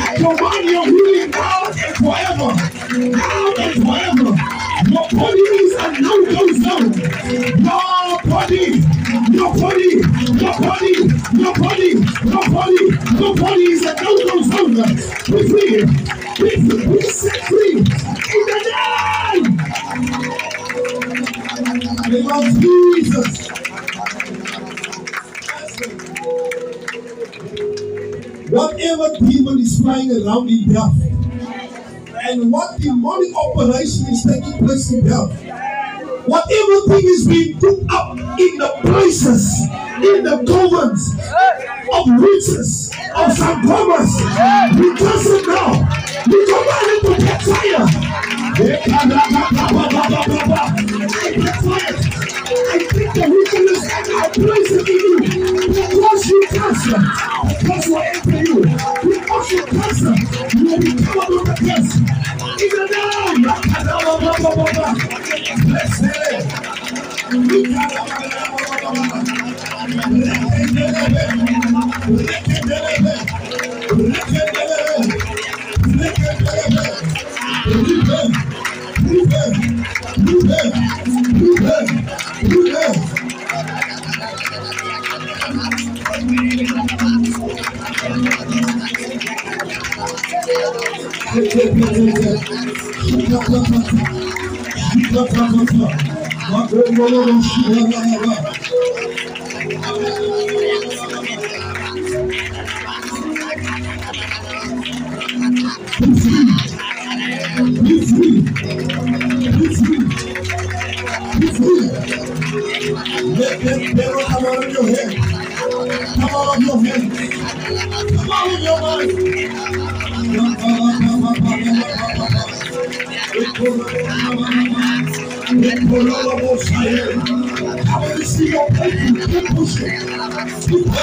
[0.00, 2.50] I command your healing now and forever.
[3.16, 4.32] Now and forever.
[4.88, 6.94] Your body is a no-go zone.
[7.60, 8.80] Your body,
[9.30, 10.00] your body,
[10.40, 10.94] your body,
[11.36, 11.90] your body,
[12.24, 12.84] your body,
[13.20, 14.74] your body is a no-go zone.
[15.28, 15.84] Be free.
[16.40, 16.86] Be free.
[16.88, 17.76] Be set free.
[17.76, 18.58] In the
[19.36, 19.58] name
[22.08, 23.59] name of Jesus.
[27.40, 30.92] Whatever demon is flying around in death,
[32.22, 35.32] and what demonic operation is taking place in death,
[36.26, 39.58] whatever thing is being put up in the places,
[40.04, 41.16] in the covens
[41.90, 44.20] of witches, of Sangomas,
[44.78, 45.72] we curse it now.
[46.26, 47.86] We command it to catch fire.
[51.40, 51.99] Catch fire.
[53.12, 55.18] The wickedness and I place it in you.
[55.68, 57.00] Because you cancer,
[57.48, 58.62] because you enter you.
[58.62, 60.14] Because you cancer,
[60.56, 62.10] you will be covered with the name
[72.06, 72.49] Bless
[93.30, 93.96] Şıkla plakası.
[94.92, 95.78] Şıkla plakası.
[96.52, 97.42] Bak öyle olur.
[97.42, 98.49] Şıkla plakası.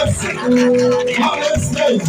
[0.07, 0.37] Pressing.
[1.21, 1.99] Honestly.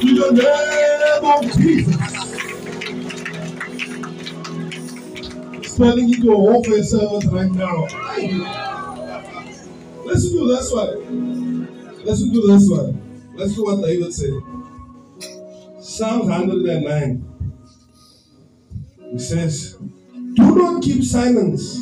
[0.00, 2.24] In the name of Jesus.
[5.74, 8.03] Spelling into a warfare service uh, right now.
[10.44, 10.72] Do this.
[12.04, 13.32] Let's do this one.
[13.34, 14.34] Let's do what David said.
[15.80, 17.24] Psalm 109.
[19.12, 19.78] He says,
[20.34, 21.78] Do not keep silence.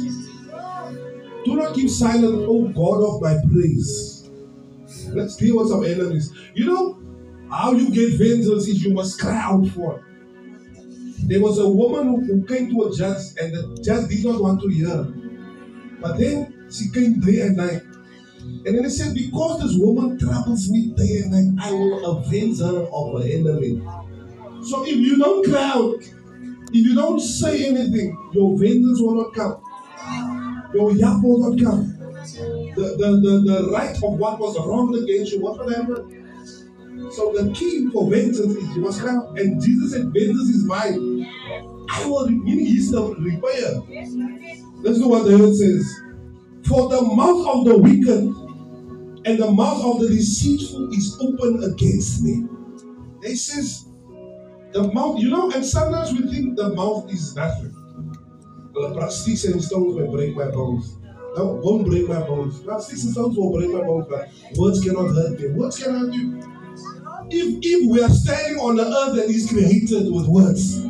[1.44, 4.30] Do not keep silent, O God of my praise.
[5.08, 6.32] Let's deal with some enemies.
[6.54, 7.02] You know
[7.50, 10.04] how you get vengeance is you must cry out for it.
[11.28, 14.40] There was a woman who, who came to a judge, and the judge did not
[14.40, 15.02] want to hear.
[16.00, 17.82] But then she came day and night.
[18.42, 22.58] And then he said, Because this woman troubles me day and night, I will avenge
[22.60, 23.82] her of her enemy.
[24.64, 26.02] So if you don't cry out,
[26.74, 29.60] if you don't say anything, your vengeance will not come.
[30.74, 31.98] Your yap will not come.
[32.74, 37.10] The, the, the, the right of what was wrong against you, what will happen?
[37.10, 39.38] So the key for vengeance is you must cry out.
[39.38, 41.26] And Jesus said, Vengeance is mine.
[41.90, 43.02] I will, meaning he's the.
[44.82, 46.11] Let's do what the word says.
[46.64, 48.24] For the mouth of the wicked
[49.24, 52.46] and the mouth of the deceitful is open against me.
[53.20, 53.86] They says
[54.72, 57.74] the mouth, you know, and sometimes we think the mouth is nothing.
[58.74, 60.96] Well, sticks and stones will break my bones.
[61.36, 62.60] No, won't break my bones.
[62.84, 65.48] Sticks and stones will break my bones, but words cannot hurt me.
[65.50, 66.40] Words can hurt you.
[67.30, 70.80] If if we are standing on the earth that is created with words,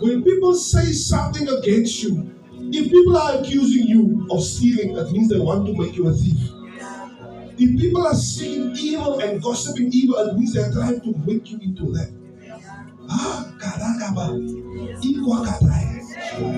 [0.00, 2.34] when people say something against you,
[2.74, 6.12] if people are accusing you of stealing, that means they want to make you a
[6.12, 6.38] thief.
[7.58, 11.58] If people are saying evil and gossiping evil, it means they're trying to make you
[11.62, 12.10] into that.
[13.08, 14.32] Ah, karakaba,
[15.02, 16.02] ikwakatai,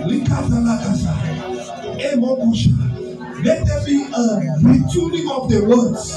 [0.06, 1.12] likatalakasa,
[1.98, 3.04] emokosha.
[3.44, 6.14] Let there be a retuning of the words.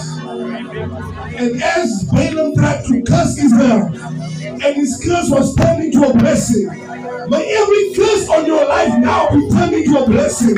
[1.35, 3.91] And as Balaam tried to curse Israel,
[4.63, 6.69] and his curse was turned into a blessing,
[7.29, 10.55] may every curse on your life now be turned into a blessing.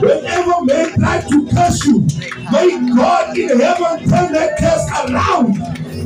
[0.00, 2.00] Whenever men try to curse you,
[2.50, 5.56] may God in heaven turn that curse around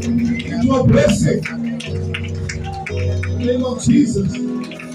[0.05, 1.45] into a blessing.
[2.89, 4.37] In the name of Jesus.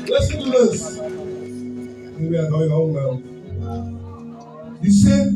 [0.09, 0.99] Listen to this.
[2.19, 4.79] We are going home now.
[4.81, 5.27] He said,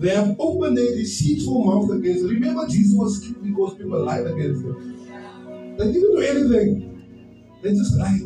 [0.00, 2.30] they have opened their deceitful mouth against him.
[2.30, 5.76] Remember, Jesus was killed because people lied against him.
[5.76, 7.58] They didn't do anything.
[7.62, 8.20] They just lied.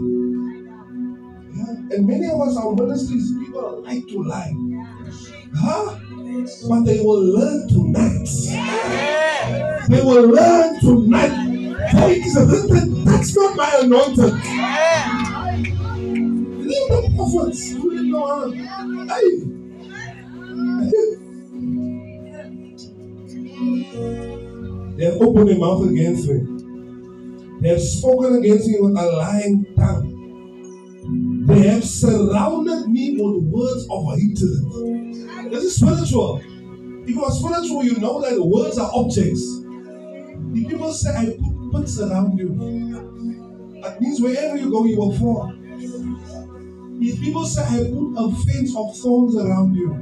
[1.68, 4.52] And many of us, our ministries, people like to lie.
[5.56, 5.98] Huh?
[6.68, 8.28] But they will learn tonight.
[9.88, 11.54] They will learn tonight.
[11.88, 14.34] Hey, that, that's not my anointing.
[16.60, 17.72] Leave the prophets.
[17.72, 18.50] Who didn't know?
[19.06, 19.54] Hey.
[24.96, 26.38] They have opened their mouth against me.
[27.60, 29.66] They have spoken against me with a lying.
[31.54, 35.52] They have surrounded me with words of hatred.
[35.52, 36.40] This is spiritual.
[37.06, 39.40] If you are spiritual, you know that words are objects.
[40.52, 42.48] If people say, I put pits around you,
[43.82, 45.54] that means wherever you go, you will fall.
[47.00, 49.94] If people say, I put a fence of thorns around you,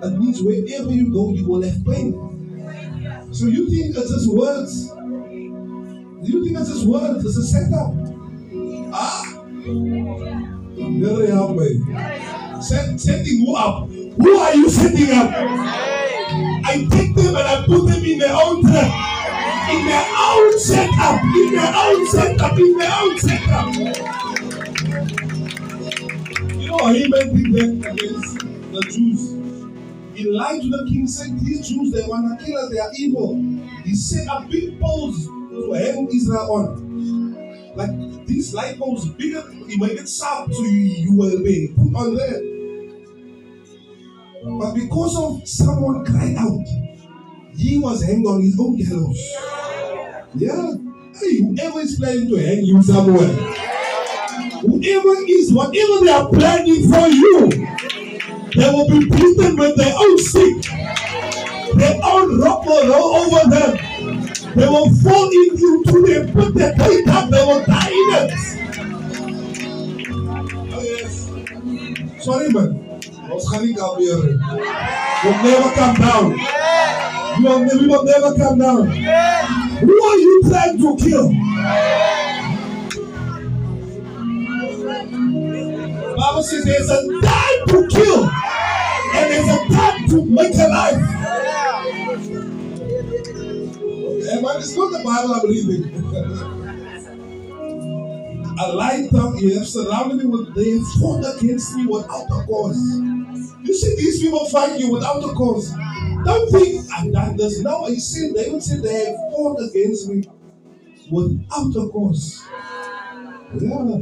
[0.00, 3.28] that means wherever you go, you will have pain.
[3.30, 4.88] So you think it's just words?
[4.90, 7.24] Do you think it's just words?
[7.24, 7.94] It's a setup.
[8.92, 10.58] Ah?
[10.90, 11.80] Very help me.
[12.60, 13.88] Set, setting who up?
[13.88, 15.30] Who are you setting up?
[16.64, 19.70] I take them and I put them in their own trap.
[19.70, 21.22] In their own setup.
[21.22, 22.58] In their own setup.
[22.58, 23.74] In their own setup.
[26.60, 29.32] You know, Haman did that against the Jews.
[30.14, 32.90] He lied to the king, saying, These Jews, they want to kill us, they are
[32.96, 33.36] evil.
[33.84, 37.74] He set up big poles to hang Israel on.
[37.74, 37.90] Like
[38.32, 42.14] these light poles, bigger, you might it sharp, so you, you will be put on
[42.16, 42.40] there.
[44.58, 46.66] But because of someone cried out,
[47.56, 49.18] he was hanged on his own gallows.
[50.34, 50.72] Yeah.
[51.14, 53.28] Hey, whoever is planning to hang you somewhere,
[54.62, 57.48] whoever is, whatever they are planning for you,
[58.56, 60.62] they will be beaten with their own stick.
[61.74, 63.91] Their own rock will roll over them.
[64.54, 68.30] They will fall into to they put their weight up, they will die in it.
[70.82, 71.30] Yes.
[72.24, 72.82] Sorry man.
[73.50, 73.76] Kan weer.
[73.98, 74.38] nie.
[75.24, 76.38] We'll never come down.
[77.38, 78.86] You will, we will never come down.
[78.88, 81.28] Who are you trying to kill?
[86.16, 91.21] Bible says there's a time to kill and there's a time to make alive.
[94.40, 95.92] Man, it's not the Bible I'm reading.
[98.58, 103.00] a light tongue, you surrounded me with, they fought against me without a cause.
[103.62, 105.72] You see, these people fight you without a cause.
[106.24, 107.60] Don't think I've done this.
[107.60, 110.24] No, you see, they would say they have fought against me
[111.10, 112.44] without a cause.
[113.58, 113.98] Yeah.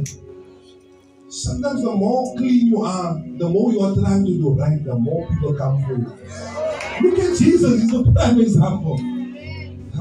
[1.29, 4.95] Sometimes the more clean you are, the more you are trying to do right, the
[4.95, 7.09] more people come for you.
[7.09, 9.20] Look at Jesus, he's a prime example.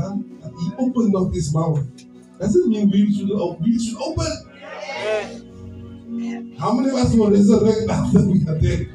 [0.01, 0.17] Huh?
[0.61, 1.87] He opened up his mouth.
[2.39, 3.63] Doesn't mean we should open.
[3.65, 4.33] We should open.
[6.59, 8.89] How many of us will resurrect after we are dead?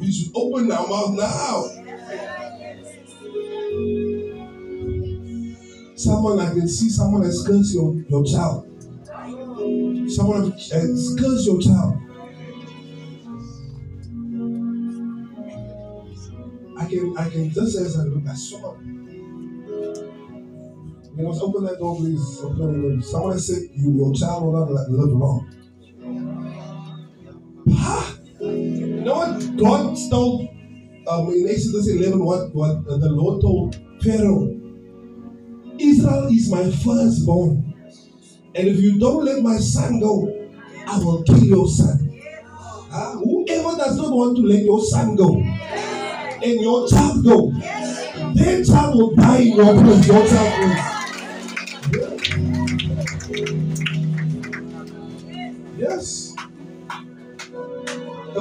[0.00, 1.64] We should open our mouth now.
[5.94, 8.66] Someone I can see someone has cursed your, your child.
[10.10, 11.98] Someone uh, has cursed your child.
[16.76, 18.74] I can I can just as I look, I saw.
[21.14, 22.40] You know, open that door, please.
[22.42, 23.02] Open door.
[23.02, 25.48] Someone said you your child will not li- live long.
[27.70, 28.14] Huh?
[28.40, 30.48] You know what God told
[31.06, 34.58] um, in Exodus 11 what, what uh, the Lord told Pharaoh?
[35.78, 37.74] Israel is my firstborn.
[38.54, 40.28] And if you don't let my son go,
[40.86, 42.20] I will kill your son.
[42.90, 43.18] Huh?
[43.18, 45.36] Whoever does not want to let your son go
[46.44, 47.52] and your child go,
[48.34, 50.06] their child will die in your place.
[50.06, 50.91] Your child will.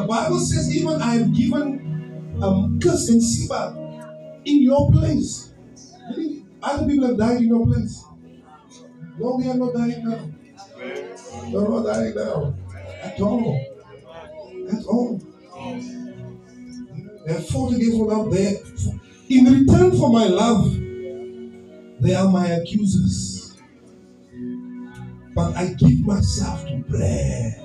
[0.02, 5.54] The Bible says, even I have given um, Cush and Seba in your place.
[6.64, 8.04] Other people have died in your place.
[9.20, 10.30] No, we are not dying now.
[11.50, 12.56] No, we're not dying now.
[13.04, 13.60] At all.
[14.72, 15.22] At all.
[17.26, 18.30] They have fought against one another.
[18.32, 18.62] They-
[19.30, 20.74] In return for my love,
[22.02, 23.56] they are my accusers.
[25.36, 27.61] But I give myself to prayer.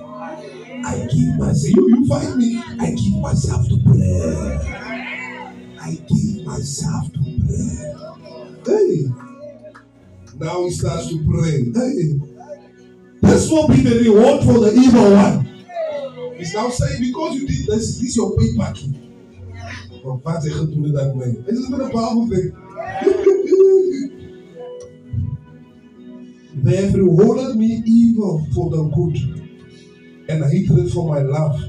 [0.87, 1.75] I give myself.
[1.75, 2.63] You, you fight me.
[2.79, 4.61] I give myself to prayer.
[5.81, 7.95] I give myself to prayer.
[8.65, 9.07] Hey.
[10.39, 11.65] Now he starts to pray.
[11.75, 12.21] Hey.
[13.21, 16.37] This will be the reward for the evil one.
[16.37, 18.79] He's now saying, because you did this, this is your payback.
[20.03, 21.43] Van wat hij gaat doen dat mee.
[21.47, 22.55] This is not a powerful thing.
[26.63, 29.36] They have rewarded me evil for the good
[30.29, 31.61] and hatred for my love.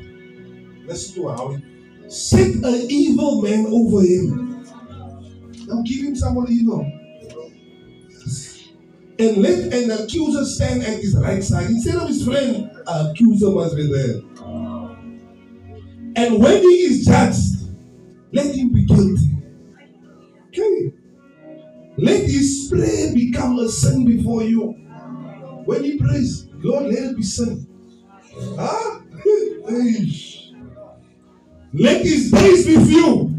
[0.85, 4.63] Listen to how he set an evil man over him.
[5.67, 6.89] Now give him someone evil.
[8.09, 8.69] Yes.
[9.19, 11.69] And let an accuser stand at his right side.
[11.69, 14.21] Instead of his friend, an accuser must be there.
[16.15, 17.75] And when he is judged,
[18.31, 19.37] let him be guilty.
[20.47, 20.93] Okay.
[21.97, 24.71] Let his prayer become a sin before you.
[25.65, 27.67] When he prays, Lord, let it be sin.
[28.57, 28.99] Huh?
[31.73, 33.33] Let his days be few.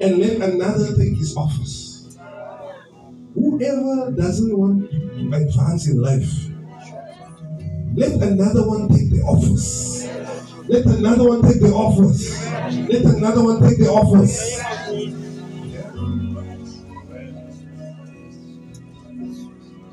[0.00, 2.16] And let another take his office.
[3.34, 6.30] Whoever doesn't want to advance in life,
[7.94, 10.08] let another one take the office.
[10.68, 12.46] Let another one take the office.
[12.88, 14.60] Let another one take the office.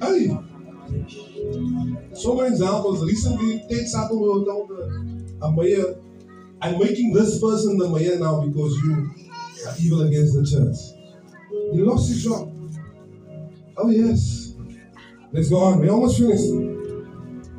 [0.02, 0.51] Hey.
[2.22, 3.04] So many examples.
[3.04, 5.96] Recently, told the uh, a mayor,
[6.62, 9.10] I'm making this person the mayor now because you
[9.66, 10.78] are evil against the church.
[11.74, 12.54] He lost his job.
[13.76, 14.54] Oh yes.
[15.32, 15.80] Let's go on.
[15.80, 16.46] We're almost finished.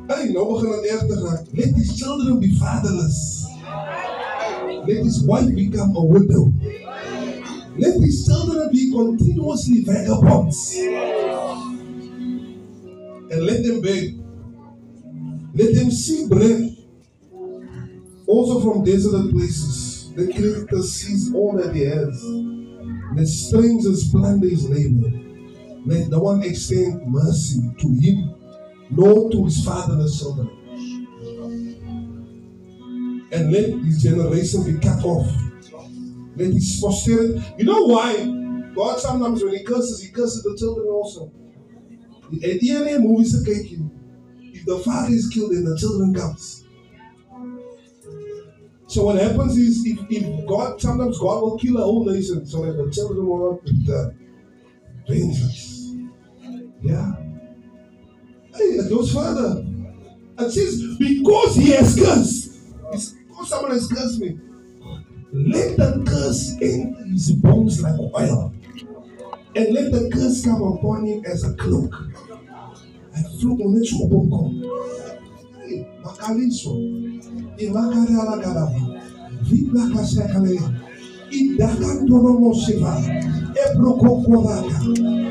[0.07, 1.57] Hey, nou begin het erg te.
[1.57, 3.45] Let his children be fatherless.
[4.87, 6.47] Let his wife become a widow.
[7.75, 10.75] Let his children be continuously vagabonds.
[13.29, 14.22] And let them beg.
[15.53, 16.75] Let them seek bread.
[18.25, 20.11] Also from desolate places.
[20.15, 22.23] The Creator sees all that he has.
[23.15, 25.11] Let strangers plunder his labor.
[25.85, 28.35] Let no one extend mercy to him,
[28.89, 30.49] nor to his fatherless children.
[33.31, 35.31] And let his generation be cut off.
[36.35, 37.43] Let his posterity.
[37.59, 38.15] You know why?
[38.73, 41.31] God sometimes when he curses, he curses the children also.
[42.31, 43.92] The of movies are taking.
[44.65, 46.65] The father is killed, and the children comes.
[48.87, 52.63] So what happens is if, if God sometimes God will kill a whole nation so
[52.65, 54.19] that the children will not return.
[55.07, 55.95] Vengeance.
[56.81, 57.11] Yeah.
[58.55, 59.65] Hey, it goes further.
[60.37, 62.77] And says, because he has cursed.
[63.27, 64.37] Because someone has cursed me.
[65.31, 68.53] Let the curse enter his bones like oil.
[69.55, 71.95] And let the curse come upon him as a cloak.
[73.39, 74.61] Fluminense Rubocon.
[76.03, 76.77] Macaliso.
[77.57, 78.71] Imacarealagadaba.
[79.43, 80.65] Vibra Casacaleia.
[81.31, 82.93] Idacantoromosheva.
[83.53, 84.77] Ebrococorada.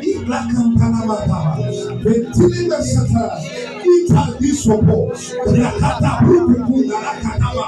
[0.01, 1.59] Ibracantanamataba.
[2.03, 3.39] Ventilina Satara.
[3.85, 5.11] Itadisopo.
[5.47, 7.66] Rakata Rubicunda Rakataba.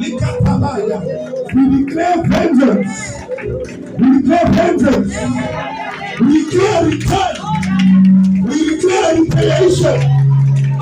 [0.00, 0.98] Licatabaya.
[1.54, 2.92] We declare vengeance.
[3.98, 5.14] We declare vengeance.
[6.20, 7.71] We declare return.
[8.52, 9.96] We declare retaliation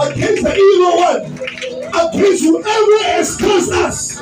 [0.02, 1.22] against the evil one,
[2.10, 4.20] against whoever has cursed us,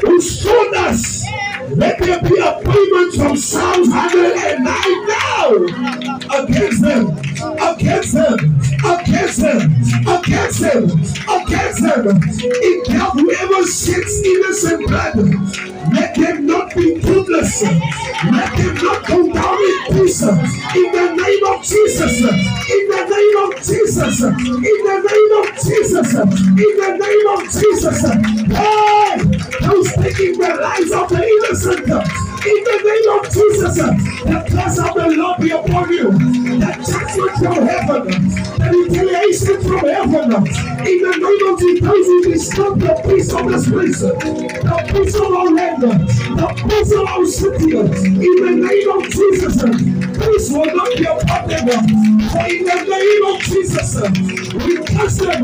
[0.00, 1.22] who stoned us.
[1.68, 5.52] Let there be a payment from Psalms 109 now
[6.42, 7.18] against them,
[7.60, 8.38] against them,
[8.82, 9.60] against them,
[10.08, 10.84] against them,
[11.28, 12.20] against them.
[12.32, 17.62] If there whoever sheds innocent blood, let them not be guiltless.
[17.62, 20.22] Let them not go down in peace.
[20.22, 22.20] In the name of Jesus.
[22.22, 24.20] In the name of Jesus.
[24.22, 26.14] In the name of Jesus.
[26.14, 28.00] In the name of Jesus.
[28.52, 32.35] Hey, who's taking the lives of the innocent?
[32.46, 36.12] In the name of Jesus, the curse of the Lord be upon you.
[36.12, 38.02] The judgment from heaven,
[38.58, 40.30] the retaliation from heaven.
[40.86, 45.32] In the name of Jesus, we disturb the peace of this place, the peace of
[45.34, 47.74] our land, the peace of our city.
[47.74, 49.56] In the name of Jesus,
[50.22, 51.66] peace will not be upon them.
[52.30, 53.98] For in the name of Jesus,
[54.54, 55.42] we curse them.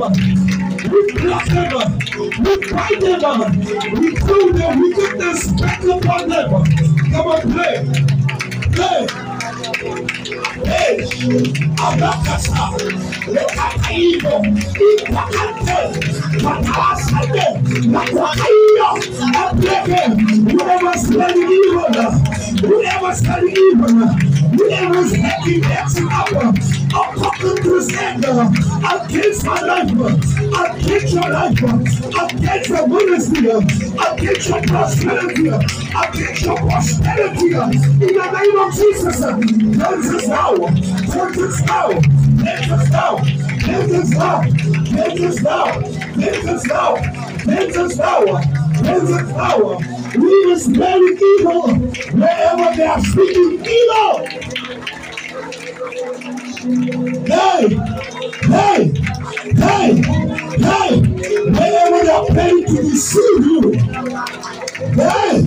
[0.93, 1.99] We block them.
[2.43, 3.21] We fight them.
[3.99, 6.82] We throw their wickedness back upon them.
[7.13, 7.85] Come on, play.
[8.73, 9.07] Play.
[10.65, 10.97] Hey,
[11.77, 12.73] Abakasa,
[13.29, 14.43] Lekakaibo,
[14.89, 15.79] Ipakante,
[16.43, 17.47] Makasade,
[17.93, 18.89] Makwakaiyo,
[19.35, 20.03] Apleke,
[20.53, 22.13] whoever studying evil,
[22.69, 24.09] whoever studying evil,
[24.57, 26.53] whoever studying next hour,
[26.93, 36.59] his against my life, against your life, against your ministry, against your prosperity, against your
[36.59, 39.21] prosperity, in the name of Jesus.
[39.25, 40.55] Vengeance now.
[41.09, 42.01] Vengeance now.
[42.43, 43.17] Vengeance now.
[43.63, 44.43] Vengeance now.
[44.93, 45.81] Vengeance now.
[46.15, 46.97] Vengeance now.
[47.47, 48.25] Vengeance now.
[48.83, 49.79] Vengeance now.
[50.15, 51.75] We is very evil
[52.13, 54.52] wherever they are speaking evil.
[56.63, 57.69] Hey,
[58.47, 58.95] hey,
[59.57, 60.03] hey,
[60.59, 61.03] hey,
[61.51, 63.73] wherever they are planning to deceive you.
[64.95, 65.43] Hey,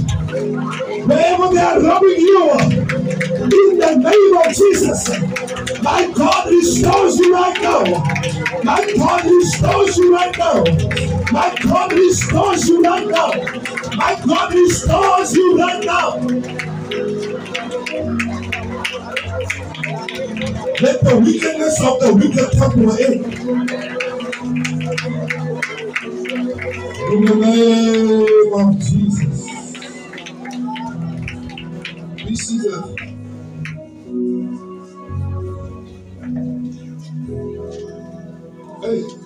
[1.06, 5.82] wherever they are robbing you in the name of Jesus.
[5.82, 7.84] My God restores you right now.
[8.64, 10.64] My God restores you right now.
[11.32, 13.32] My God restores you right now.
[13.96, 16.20] My God restores you right now.
[20.82, 23.50] Let the wickedness of the wicked come to an end.
[27.14, 29.48] In the name of Jesus.
[32.26, 32.96] Is a
[38.82, 39.25] Hey.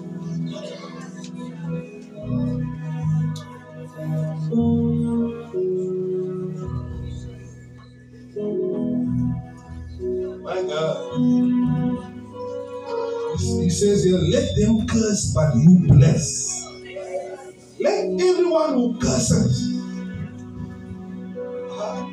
[13.79, 16.65] Says here, let them curse, but you bless.
[17.79, 19.79] Let everyone who curses.
[21.71, 22.03] Ah.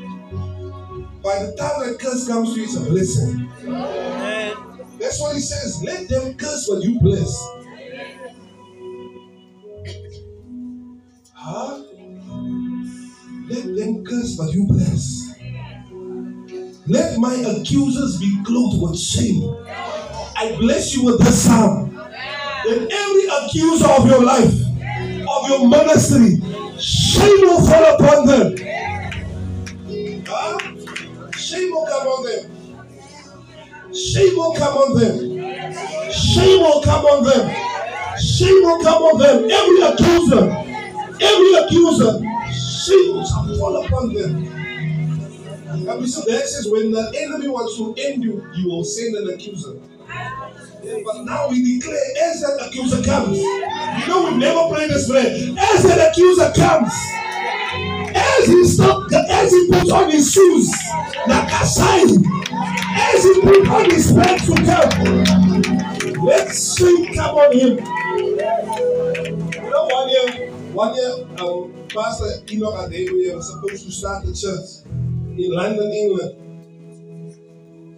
[1.24, 3.50] By the time that curse comes to you, it's a blessing.
[5.00, 5.82] That's what he says.
[5.82, 7.36] Let them curse, but you bless.
[11.34, 11.82] Huh?
[13.48, 15.34] Let them curse, but you bless.
[16.86, 19.65] Let my accusers be clothed with shame.
[20.46, 21.92] I bless you with this psalm.
[21.92, 24.54] That every accuser of your life,
[25.28, 26.38] of your ministry,
[26.78, 28.54] shame will fall upon them.
[30.24, 30.58] Huh?
[31.36, 33.92] Shame will come on them.
[33.92, 36.12] Shame will come on them.
[36.12, 37.50] Shame will come on them.
[38.20, 39.50] Shame will come on them.
[39.50, 40.46] Every accuser,
[41.20, 42.20] every accuser,
[42.54, 44.46] shame shall fall upon them.
[45.88, 49.34] And Bishop Dad says, when the enemy wants to end you, you will send an
[49.34, 49.74] accuser.
[51.04, 55.34] But now we declare, as that accuser comes, you know we never pray this prayer.
[55.58, 56.92] As that accuser comes,
[58.14, 60.72] as he stop, as he puts on his shoes,
[61.66, 62.08] sign,
[62.94, 67.78] as he put on his pants to come, let's shame come on him.
[68.28, 74.86] You know, one year, one year, um, Pastor Enoch Adewe was supposed to start church
[75.36, 76.42] in London, England.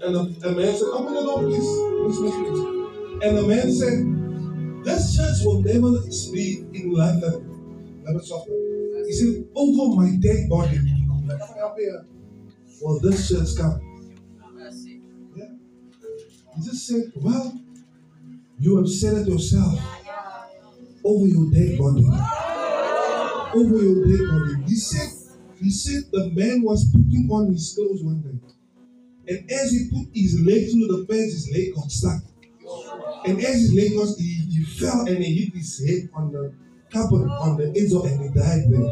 [0.00, 1.58] And a, a man said, Open the door, please.
[1.58, 2.77] Please, please, please.
[3.20, 5.90] And the man said, This church will never
[6.32, 8.02] be in London.
[8.04, 8.50] Never suffer.
[9.06, 10.78] He said, Over my dead body.
[12.80, 13.80] Will this church come?
[15.36, 15.46] Yeah.
[16.54, 17.60] He just said, Well,
[18.60, 19.80] you have said it yourself.
[21.04, 22.06] Over your dead body.
[23.54, 24.64] Over your dead body.
[24.68, 25.08] He said,
[25.60, 28.38] he said the man was putting on his clothes one day.
[29.26, 32.27] And as he put his leg through the fence, his leg got stuck.
[33.24, 36.54] And as he leg was, he, he fell and he hit his head on the
[36.90, 38.90] cupboard on the edge of and he died there.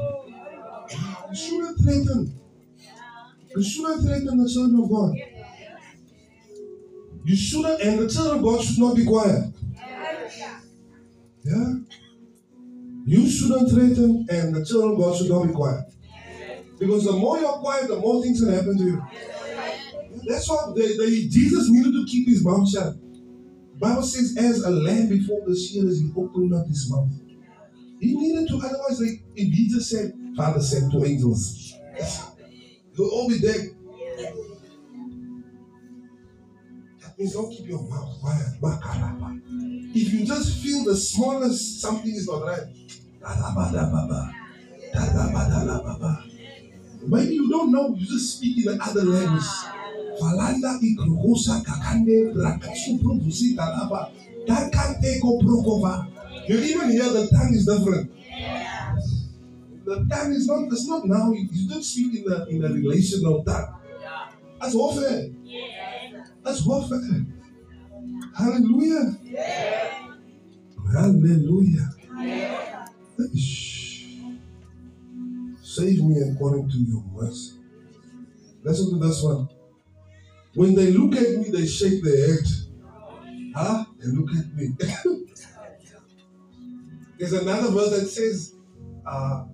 [0.95, 2.41] Ah, you shouldn't threaten.
[3.55, 5.15] You shouldn't threaten the children of God.
[7.25, 9.53] You shouldn't, and the children of God should not be quiet.
[11.43, 11.75] Yeah?
[13.05, 15.85] You shouldn't threaten, and the children of God should not be quiet.
[16.79, 19.03] Because the more you're quiet, the more things can happen to you.
[20.27, 22.95] That's why they, Jesus needed to keep his mouth shut.
[23.79, 27.11] Bible says, as a lamb before the shearers, he opened not his mouth.
[28.01, 31.75] He needed to, otherwise, like, if he just said, Father sent two angels,
[32.95, 33.71] you'll all be dead.
[37.01, 38.59] That means don't keep your mouth quiet.
[39.95, 42.67] If you just feel the smallest something is not right,
[47.07, 49.45] maybe you don't know, you just speak in another language.
[50.19, 54.11] Falanda ikruhusa kakande brakasu provusi talaba.
[54.47, 56.07] Takante ko prokova.
[56.49, 58.11] You even hear the tongue is different.
[59.85, 63.43] The tongue is not, it's not now, you don't speak in a, in a relational
[63.45, 63.75] tongue.
[64.61, 65.31] That's warfare.
[66.43, 67.27] That's warfare.
[68.37, 69.17] Hallelujah.
[70.93, 71.89] Hallelujah.
[75.63, 77.53] Save me according to your mercy.
[78.63, 79.49] Listen to this one.
[80.57, 82.47] When they look at me, they shake their head.
[83.55, 83.85] Huh?
[83.99, 84.71] They look at me.
[87.19, 88.55] There's another verse that says,
[89.07, 89.45] uh,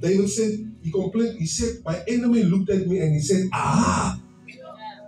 [0.00, 4.20] David said, he complained, he said, My enemy looked at me and he said, Ah.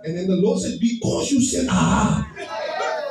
[0.03, 2.29] And then the Lord said, Because you said, Ah.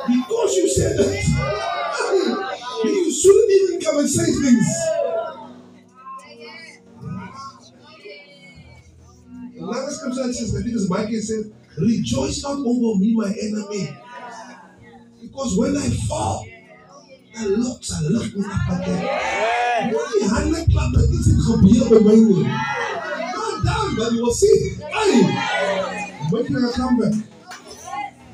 [0.07, 2.51] Because you said that.
[2.85, 4.98] you shouldn't even come and say things.
[9.99, 13.95] Scripture says, I think it's Micah says, Rejoice not over me, my enemy.
[15.21, 16.45] Because when I fall,
[17.33, 19.93] the Lord shall lift me up again.
[19.93, 22.43] Why hand clap like this is up here behind me?
[22.43, 24.75] Not down, but you will see.
[24.75, 25.23] Hey,
[26.29, 27.13] when can I come back?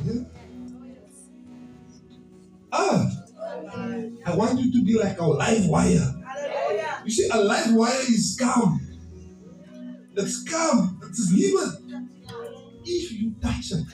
[0.05, 0.21] Yeah.
[2.71, 3.11] Ah,
[4.25, 6.13] I want you to be like a live wire.
[7.05, 8.81] You see, a live wire is calm.
[10.15, 10.99] It's calm.
[11.17, 11.77] It's liver.
[12.83, 13.85] If you touch it.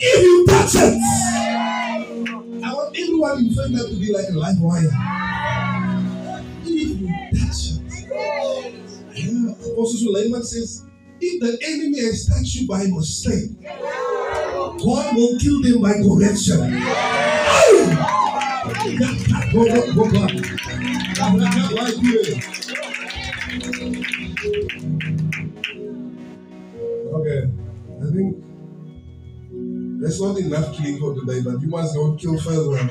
[0.00, 0.98] If you touch it,
[2.64, 4.90] I want everyone in Finland to be like a live wire.
[6.64, 7.82] If you touch it,
[9.14, 9.52] yeah.
[9.52, 10.86] Apostle Suleiman says,
[11.20, 16.82] if the enemy has touched you by mistake, God will kill them by correction.
[21.18, 21.30] Okay,
[28.00, 28.36] I think
[30.00, 32.88] that's not enough killing for today, but you must go kill further.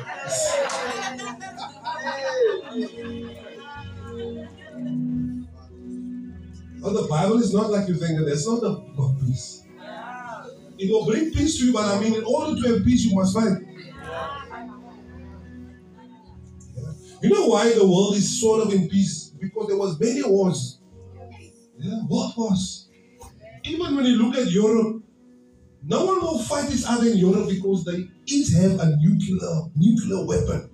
[6.84, 9.64] Oh, the Bible is not like you think that it's not book peace.
[10.78, 13.16] It will bring peace to you, but I mean, in order to have peace, you
[13.16, 13.58] must fight.
[17.22, 19.30] You know why the world is sort of in peace?
[19.40, 20.80] Because there was many wars.
[21.80, 22.90] Yeah, wars?
[23.64, 25.04] Even when you look at Europe,
[25.84, 30.26] no one will fight each other in Europe because they each have a nuclear nuclear
[30.26, 30.70] weapon.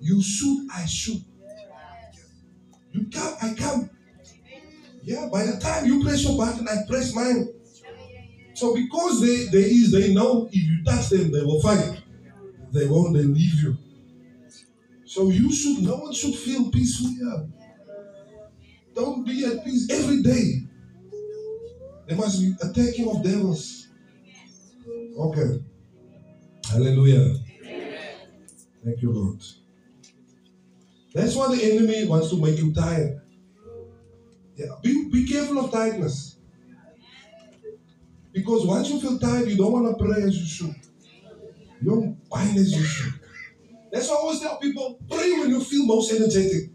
[0.00, 1.22] You shoot, I shoot.
[2.92, 3.90] You come, I come.
[5.02, 7.48] Yeah, by the time you press your button, I press mine.
[8.54, 12.02] So because they there is, they know if you touch them, they will fight.
[12.72, 13.76] They won't, they leave you.
[15.08, 17.48] So you should, no one should feel peaceful here.
[18.94, 20.64] Don't be at peace every day.
[22.06, 23.88] There must be attacking of devils.
[25.18, 25.64] Okay.
[26.70, 27.36] Hallelujah.
[28.84, 29.42] Thank you, Lord.
[31.14, 33.22] That's why the enemy wants to make you tired.
[34.56, 36.36] Yeah, be, be careful of tiredness.
[38.30, 40.76] Because once you feel tired, you don't want to pray as you should.
[41.80, 43.17] You don't bind as you should.
[43.90, 46.70] That's why I always tell people, pray when you feel most energetic.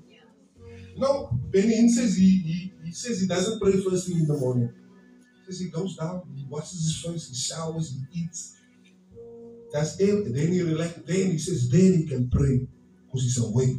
[0.96, 4.28] You know, Benny Hinn says he, he, he says he doesn't pray first thing in
[4.28, 4.74] the morning.
[5.46, 8.58] He says he goes down, he washes his face, he showers, he eats.
[9.72, 10.34] That's it.
[10.34, 10.94] Then he relax.
[11.06, 12.68] Then he says, then he can pray
[13.06, 13.78] because he's awake.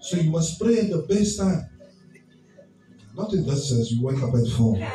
[0.00, 1.68] So you must pray at the best time.
[3.14, 4.76] Not in this church, you wake up at four.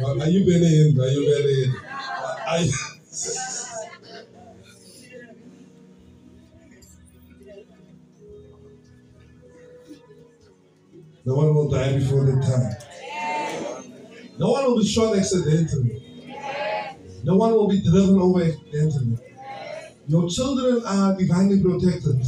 [0.00, 0.98] Well, are you Benny Hinn?
[1.00, 1.74] Are you Benny Hinn?
[2.46, 2.72] Are you-
[11.28, 12.72] No one will die before their time.
[14.38, 16.02] No one will be shot accidentally.
[17.22, 19.18] No one will be driven over accidentally.
[20.06, 22.18] Your children are divinely protected.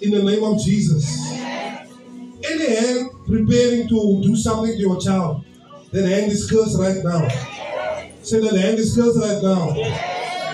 [0.00, 1.30] In the name of Jesus.
[2.42, 5.44] Any hand preparing to do something to your child,
[5.92, 7.28] that hand is cursed right now.
[8.22, 9.76] Say that hand is cursed right now.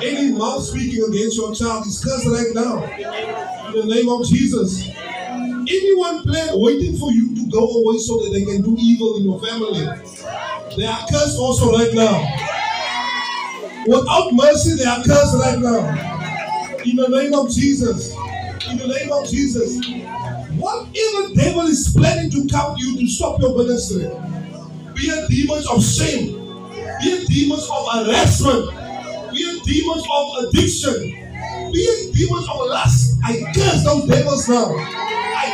[0.02, 2.82] Any mouth speaking against your child is cursed right now.
[3.72, 4.90] In the name of Jesus.
[5.76, 9.24] Anyone plan waiting for you to go away so that they can do evil in
[9.24, 9.84] your family,
[10.76, 12.16] they are cursed also right now.
[13.86, 15.84] Without mercy, they are cursed right now.
[16.84, 18.14] In the name of Jesus.
[18.70, 19.78] In the name of Jesus.
[20.56, 24.08] Whatever devil is planning to come to you to stop your ministry,
[24.94, 26.32] we are demons of shame,
[26.72, 28.72] we are demons of harassment,
[29.30, 33.18] we are demons of addiction, we are demons of lust.
[33.24, 34.96] I curse those devils now.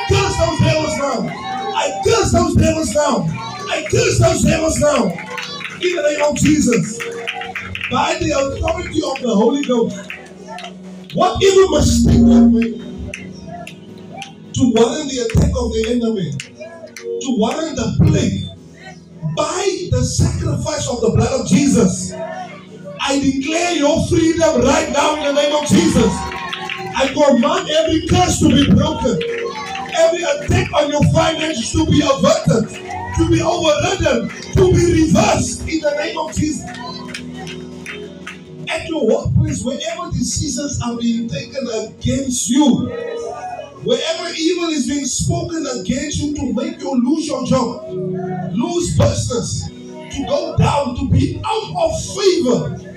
[0.03, 1.29] I curse those devils now.
[1.75, 3.27] I curse those devils now.
[3.71, 5.05] I curse those devils now.
[5.81, 6.99] In the name of Jesus.
[7.91, 10.13] By the authority of the Holy Ghost.
[11.15, 12.83] What Whatever mistake you made
[14.55, 16.33] to warrant the attack of the enemy,
[17.21, 18.49] to warrant the plague,
[19.37, 22.13] by the sacrifice of the blood of Jesus,
[23.01, 26.13] I declare your freedom right now in the name of Jesus.
[26.97, 29.21] I command every curse to be broken,
[29.95, 32.69] every attack on your finances to be averted,
[33.17, 36.69] to be overridden, to be reversed in the name of Jesus.
[38.69, 42.89] At your workplace, wherever decisions are being taken against you,
[43.85, 49.69] wherever evil is being spoken against you to make you lose your job, lose business,
[49.69, 52.93] to go down, to be out of favor,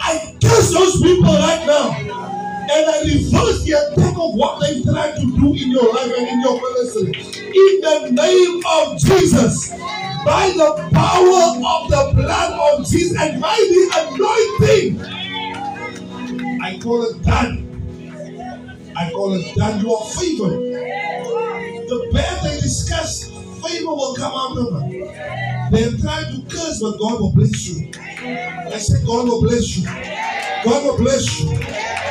[0.00, 2.29] I curse those people right now.
[2.72, 6.28] And I reverse the attack of what they tried to do in your life and
[6.28, 7.10] in your ministry.
[7.42, 9.70] In the name of Jesus.
[10.24, 15.00] By the power of the blood of Jesus and by the anointing.
[16.62, 17.66] I call it done.
[18.96, 19.80] I call it done.
[19.80, 20.60] You are favored.
[21.88, 23.30] The bad they discuss,
[23.64, 25.72] favor will come out of it.
[25.72, 27.90] They have tried to curse, but God will bless you.
[27.92, 30.29] I said, God will bless you.
[30.64, 31.58] God will bless you.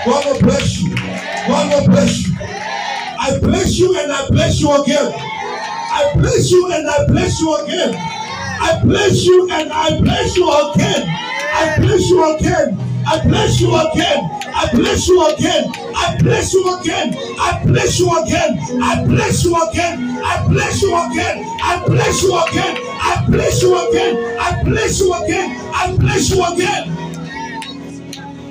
[0.05, 0.95] God will bless you.
[0.95, 2.35] God will bless you.
[2.39, 5.13] I bless you and I bless you again.
[5.13, 7.93] I bless you and I bless you again.
[7.95, 11.05] I bless you and I bless you again.
[11.07, 12.77] I bless you again.
[13.07, 14.15] I bless you again.
[14.63, 15.75] I bless you again.
[15.95, 17.15] I bless you again.
[17.39, 18.79] I bless you again.
[18.83, 20.21] I bless you again.
[20.23, 21.45] I bless you again.
[21.61, 22.77] I bless you again.
[23.01, 24.37] I bless you again.
[24.39, 25.55] I bless you again.
[25.73, 27.08] I bless you again.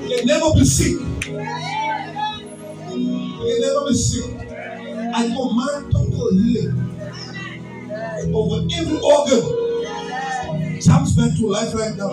[0.09, 0.99] You'll never be sick.
[2.89, 4.25] You'll never be sick.
[5.15, 6.75] I command total healing
[8.35, 10.81] over every organ.
[10.81, 12.13] Jumps back to life right now.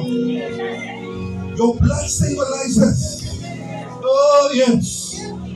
[1.56, 3.24] Your blood stabilizes.
[4.04, 5.16] Oh yes.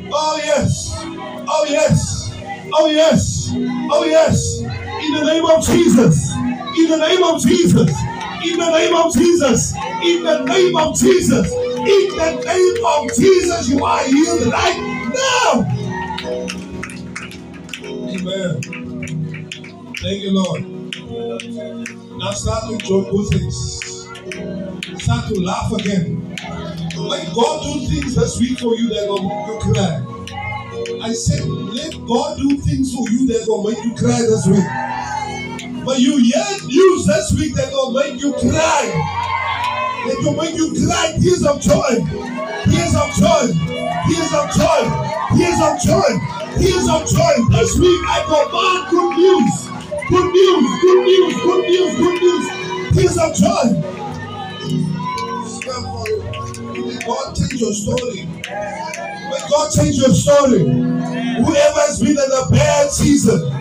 [0.10, 0.94] Oh yes.
[0.96, 2.30] Oh yes.
[2.72, 3.52] Oh yes.
[3.92, 4.60] Oh yes.
[4.60, 6.32] In the name of Jesus.
[6.78, 7.92] In the name of Jesus.
[8.46, 9.74] In the name of Jesus.
[10.04, 11.69] In the name of Jesus.
[11.88, 13.70] In the name of Jesus.
[13.70, 15.66] You are healed right now.
[17.84, 18.62] Amen.
[20.02, 20.66] Thank you, Lord.
[22.18, 24.08] Now start to enjoy good things.
[25.04, 26.36] Start to laugh again.
[26.98, 30.06] Let God do things this week for you that will make you cry.
[31.02, 34.66] I said, let God do things for you that will make you cry this week.
[35.86, 39.39] But you yet use this week that will make you cry.
[40.08, 42.04] That will make you cry tears of joy.
[42.70, 43.46] Tears of joy.
[44.08, 44.82] Tears of joy.
[45.36, 46.12] Tears of joy.
[46.60, 47.34] Tears of joy.
[47.52, 49.56] This week I command good news.
[50.10, 50.68] Good news.
[50.82, 51.34] Good news.
[51.44, 51.94] Good news.
[52.00, 52.46] Good news.
[52.96, 53.90] Tears of joy.
[57.06, 58.26] God change your story.
[58.26, 60.60] May God change your story.
[60.60, 63.52] Whoever has been in a bad season,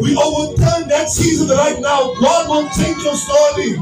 [0.00, 2.14] we overturn that season right now.
[2.20, 3.74] God will change your story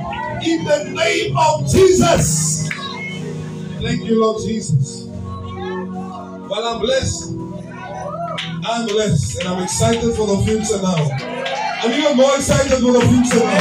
[0.44, 2.68] in the name of Jesus.
[3.80, 5.04] Thank you, Lord Jesus.
[5.06, 7.32] Well, I'm blessed.
[8.66, 11.08] I'm blessed and I'm excited for the future now.
[11.82, 13.58] I'm even more excited for the future now.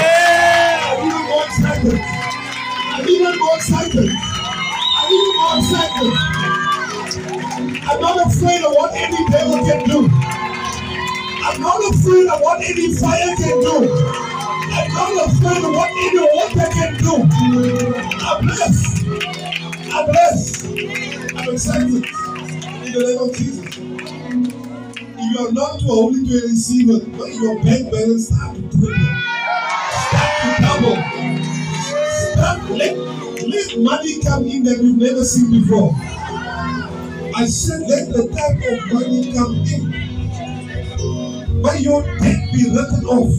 [0.85, 1.99] I'm even more excited.
[1.99, 4.09] I'm even more excited.
[4.95, 6.13] I'm even more excited.
[7.89, 10.32] I'm not afraid of what any devil can do.
[11.45, 13.75] I'm not afraid of what any fire can do.
[14.75, 17.13] I'm not afraid of what any water can do.
[18.21, 19.05] I'm blessed.
[19.93, 20.65] I'm blessed.
[21.35, 22.05] I'm excited.
[22.85, 23.77] In the name of Jesus.
[25.15, 28.61] If you are not too holy to receive it, but your bank balance start to
[28.71, 29.33] triple.
[30.07, 30.97] Start to double.
[32.31, 32.97] Start let,
[33.47, 35.91] let money come in that you've never seen before.
[37.35, 40.12] I said let the type of money come in.
[41.64, 43.34] But your debt be written off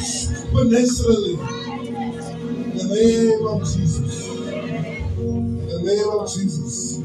[0.00, 1.34] supernaturally.
[1.34, 4.28] In the name of Jesus.
[5.18, 7.02] In the name of Jesus.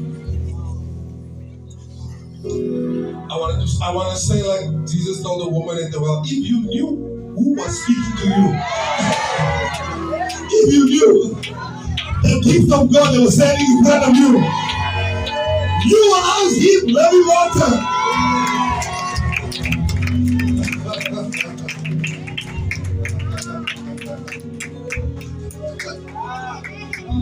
[2.46, 6.22] I want to I want to say like Jesus told the woman at the well,
[6.24, 8.60] if you knew who was speaking to you,
[10.52, 11.34] if you knew
[12.22, 14.38] the gift of God that was standing in front of you,
[15.90, 17.95] you will ask him living water.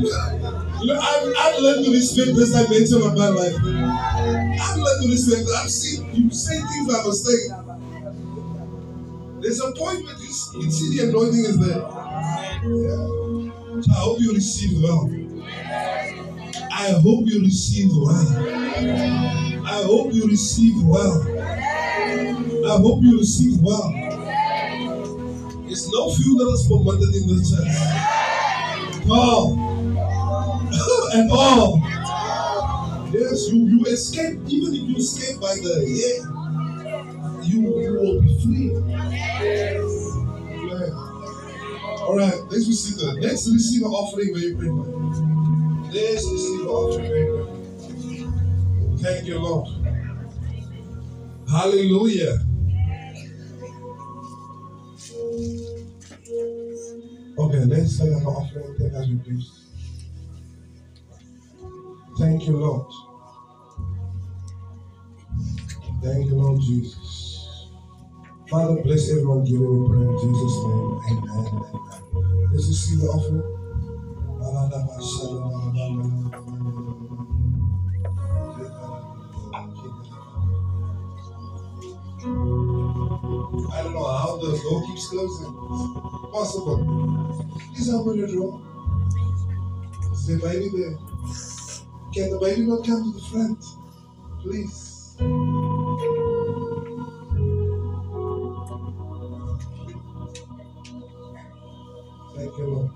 [0.05, 3.55] Look, I've, I've learned to respect this dimension of my life.
[3.57, 5.49] I've learned to respect.
[5.57, 7.51] I've seen you say things I by mistake.
[9.41, 11.83] There's a point where you, you see the anointing is there.
[12.65, 13.81] Yeah.
[13.83, 15.11] So I hope you receive well.
[16.73, 18.47] I hope you receive well.
[19.67, 21.23] I hope you receive well.
[22.67, 23.93] I hope you receive well.
[25.67, 29.09] It's no funerals permitted in the church.
[29.11, 29.74] All
[31.15, 31.79] and all.
[33.13, 34.41] Yes, you, you escape.
[34.49, 36.19] Even if you escape by the yeah,
[37.43, 38.75] you, you will be free.
[40.51, 40.93] Amen.
[42.03, 44.83] All right, let's receive the let's receive an offering very quickly.
[45.95, 47.65] Let's receive an offering very quickly.
[48.99, 49.69] Thank you, Lord.
[51.49, 52.39] Hallelujah.
[57.39, 59.64] Okay, let's say an offering then as we please.
[62.19, 62.87] Thank you, Lord.
[66.03, 67.69] Thank you, Lord Jesus.
[68.49, 71.01] Father, bless everyone giving we prayer in Jesus' name.
[71.11, 71.47] Amen.
[71.49, 72.51] Amen.
[72.53, 73.43] Let's receive the offering.
[83.73, 85.53] I don't know how the door keeps closing.
[86.33, 86.79] Possible.
[87.75, 88.61] Please help me to draw.
[90.13, 90.99] Is the baby there?
[92.15, 93.65] Can the baby not come to the front?
[94.41, 95.17] Please.
[102.37, 102.91] Thank you, Lord.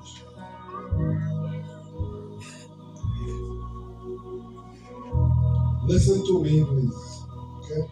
[5.89, 7.25] Listen to me, please.
[7.59, 7.91] Okay?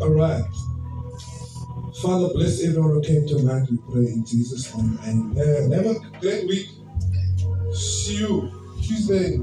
[0.00, 0.73] All right.
[2.04, 3.66] Father, bless everyone who came tonight.
[3.70, 4.98] We pray in Jesus' name.
[5.06, 5.72] Amen.
[5.72, 6.68] Have a great week.
[7.72, 8.50] See you
[8.82, 9.38] Tuesday,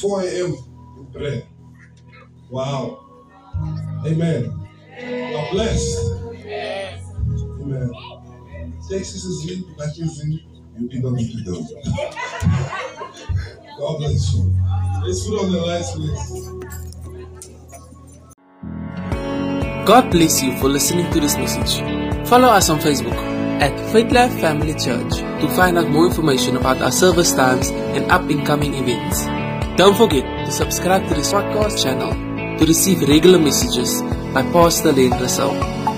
[0.00, 0.56] 4 a.m.
[0.96, 1.42] in prayer.
[2.48, 3.04] Wow.
[4.06, 4.68] Amen.
[4.98, 6.10] God bless.
[7.60, 7.92] Amen.
[8.88, 10.40] Texas is in, back is in.
[10.78, 11.60] You people need to go.
[13.78, 14.56] God bless you.
[15.04, 16.85] Let's put on the lights, please.
[19.86, 21.78] God bless you for listening to this message.
[22.26, 23.14] Follow us on Facebook
[23.62, 28.10] at Faith Life Family Church to find out more information about our service times and
[28.10, 29.26] up and coming events.
[29.78, 32.10] Don't forget to subscribe to this podcast channel
[32.58, 34.02] to receive regular messages
[34.34, 35.95] by Pastor Lenn Ressou.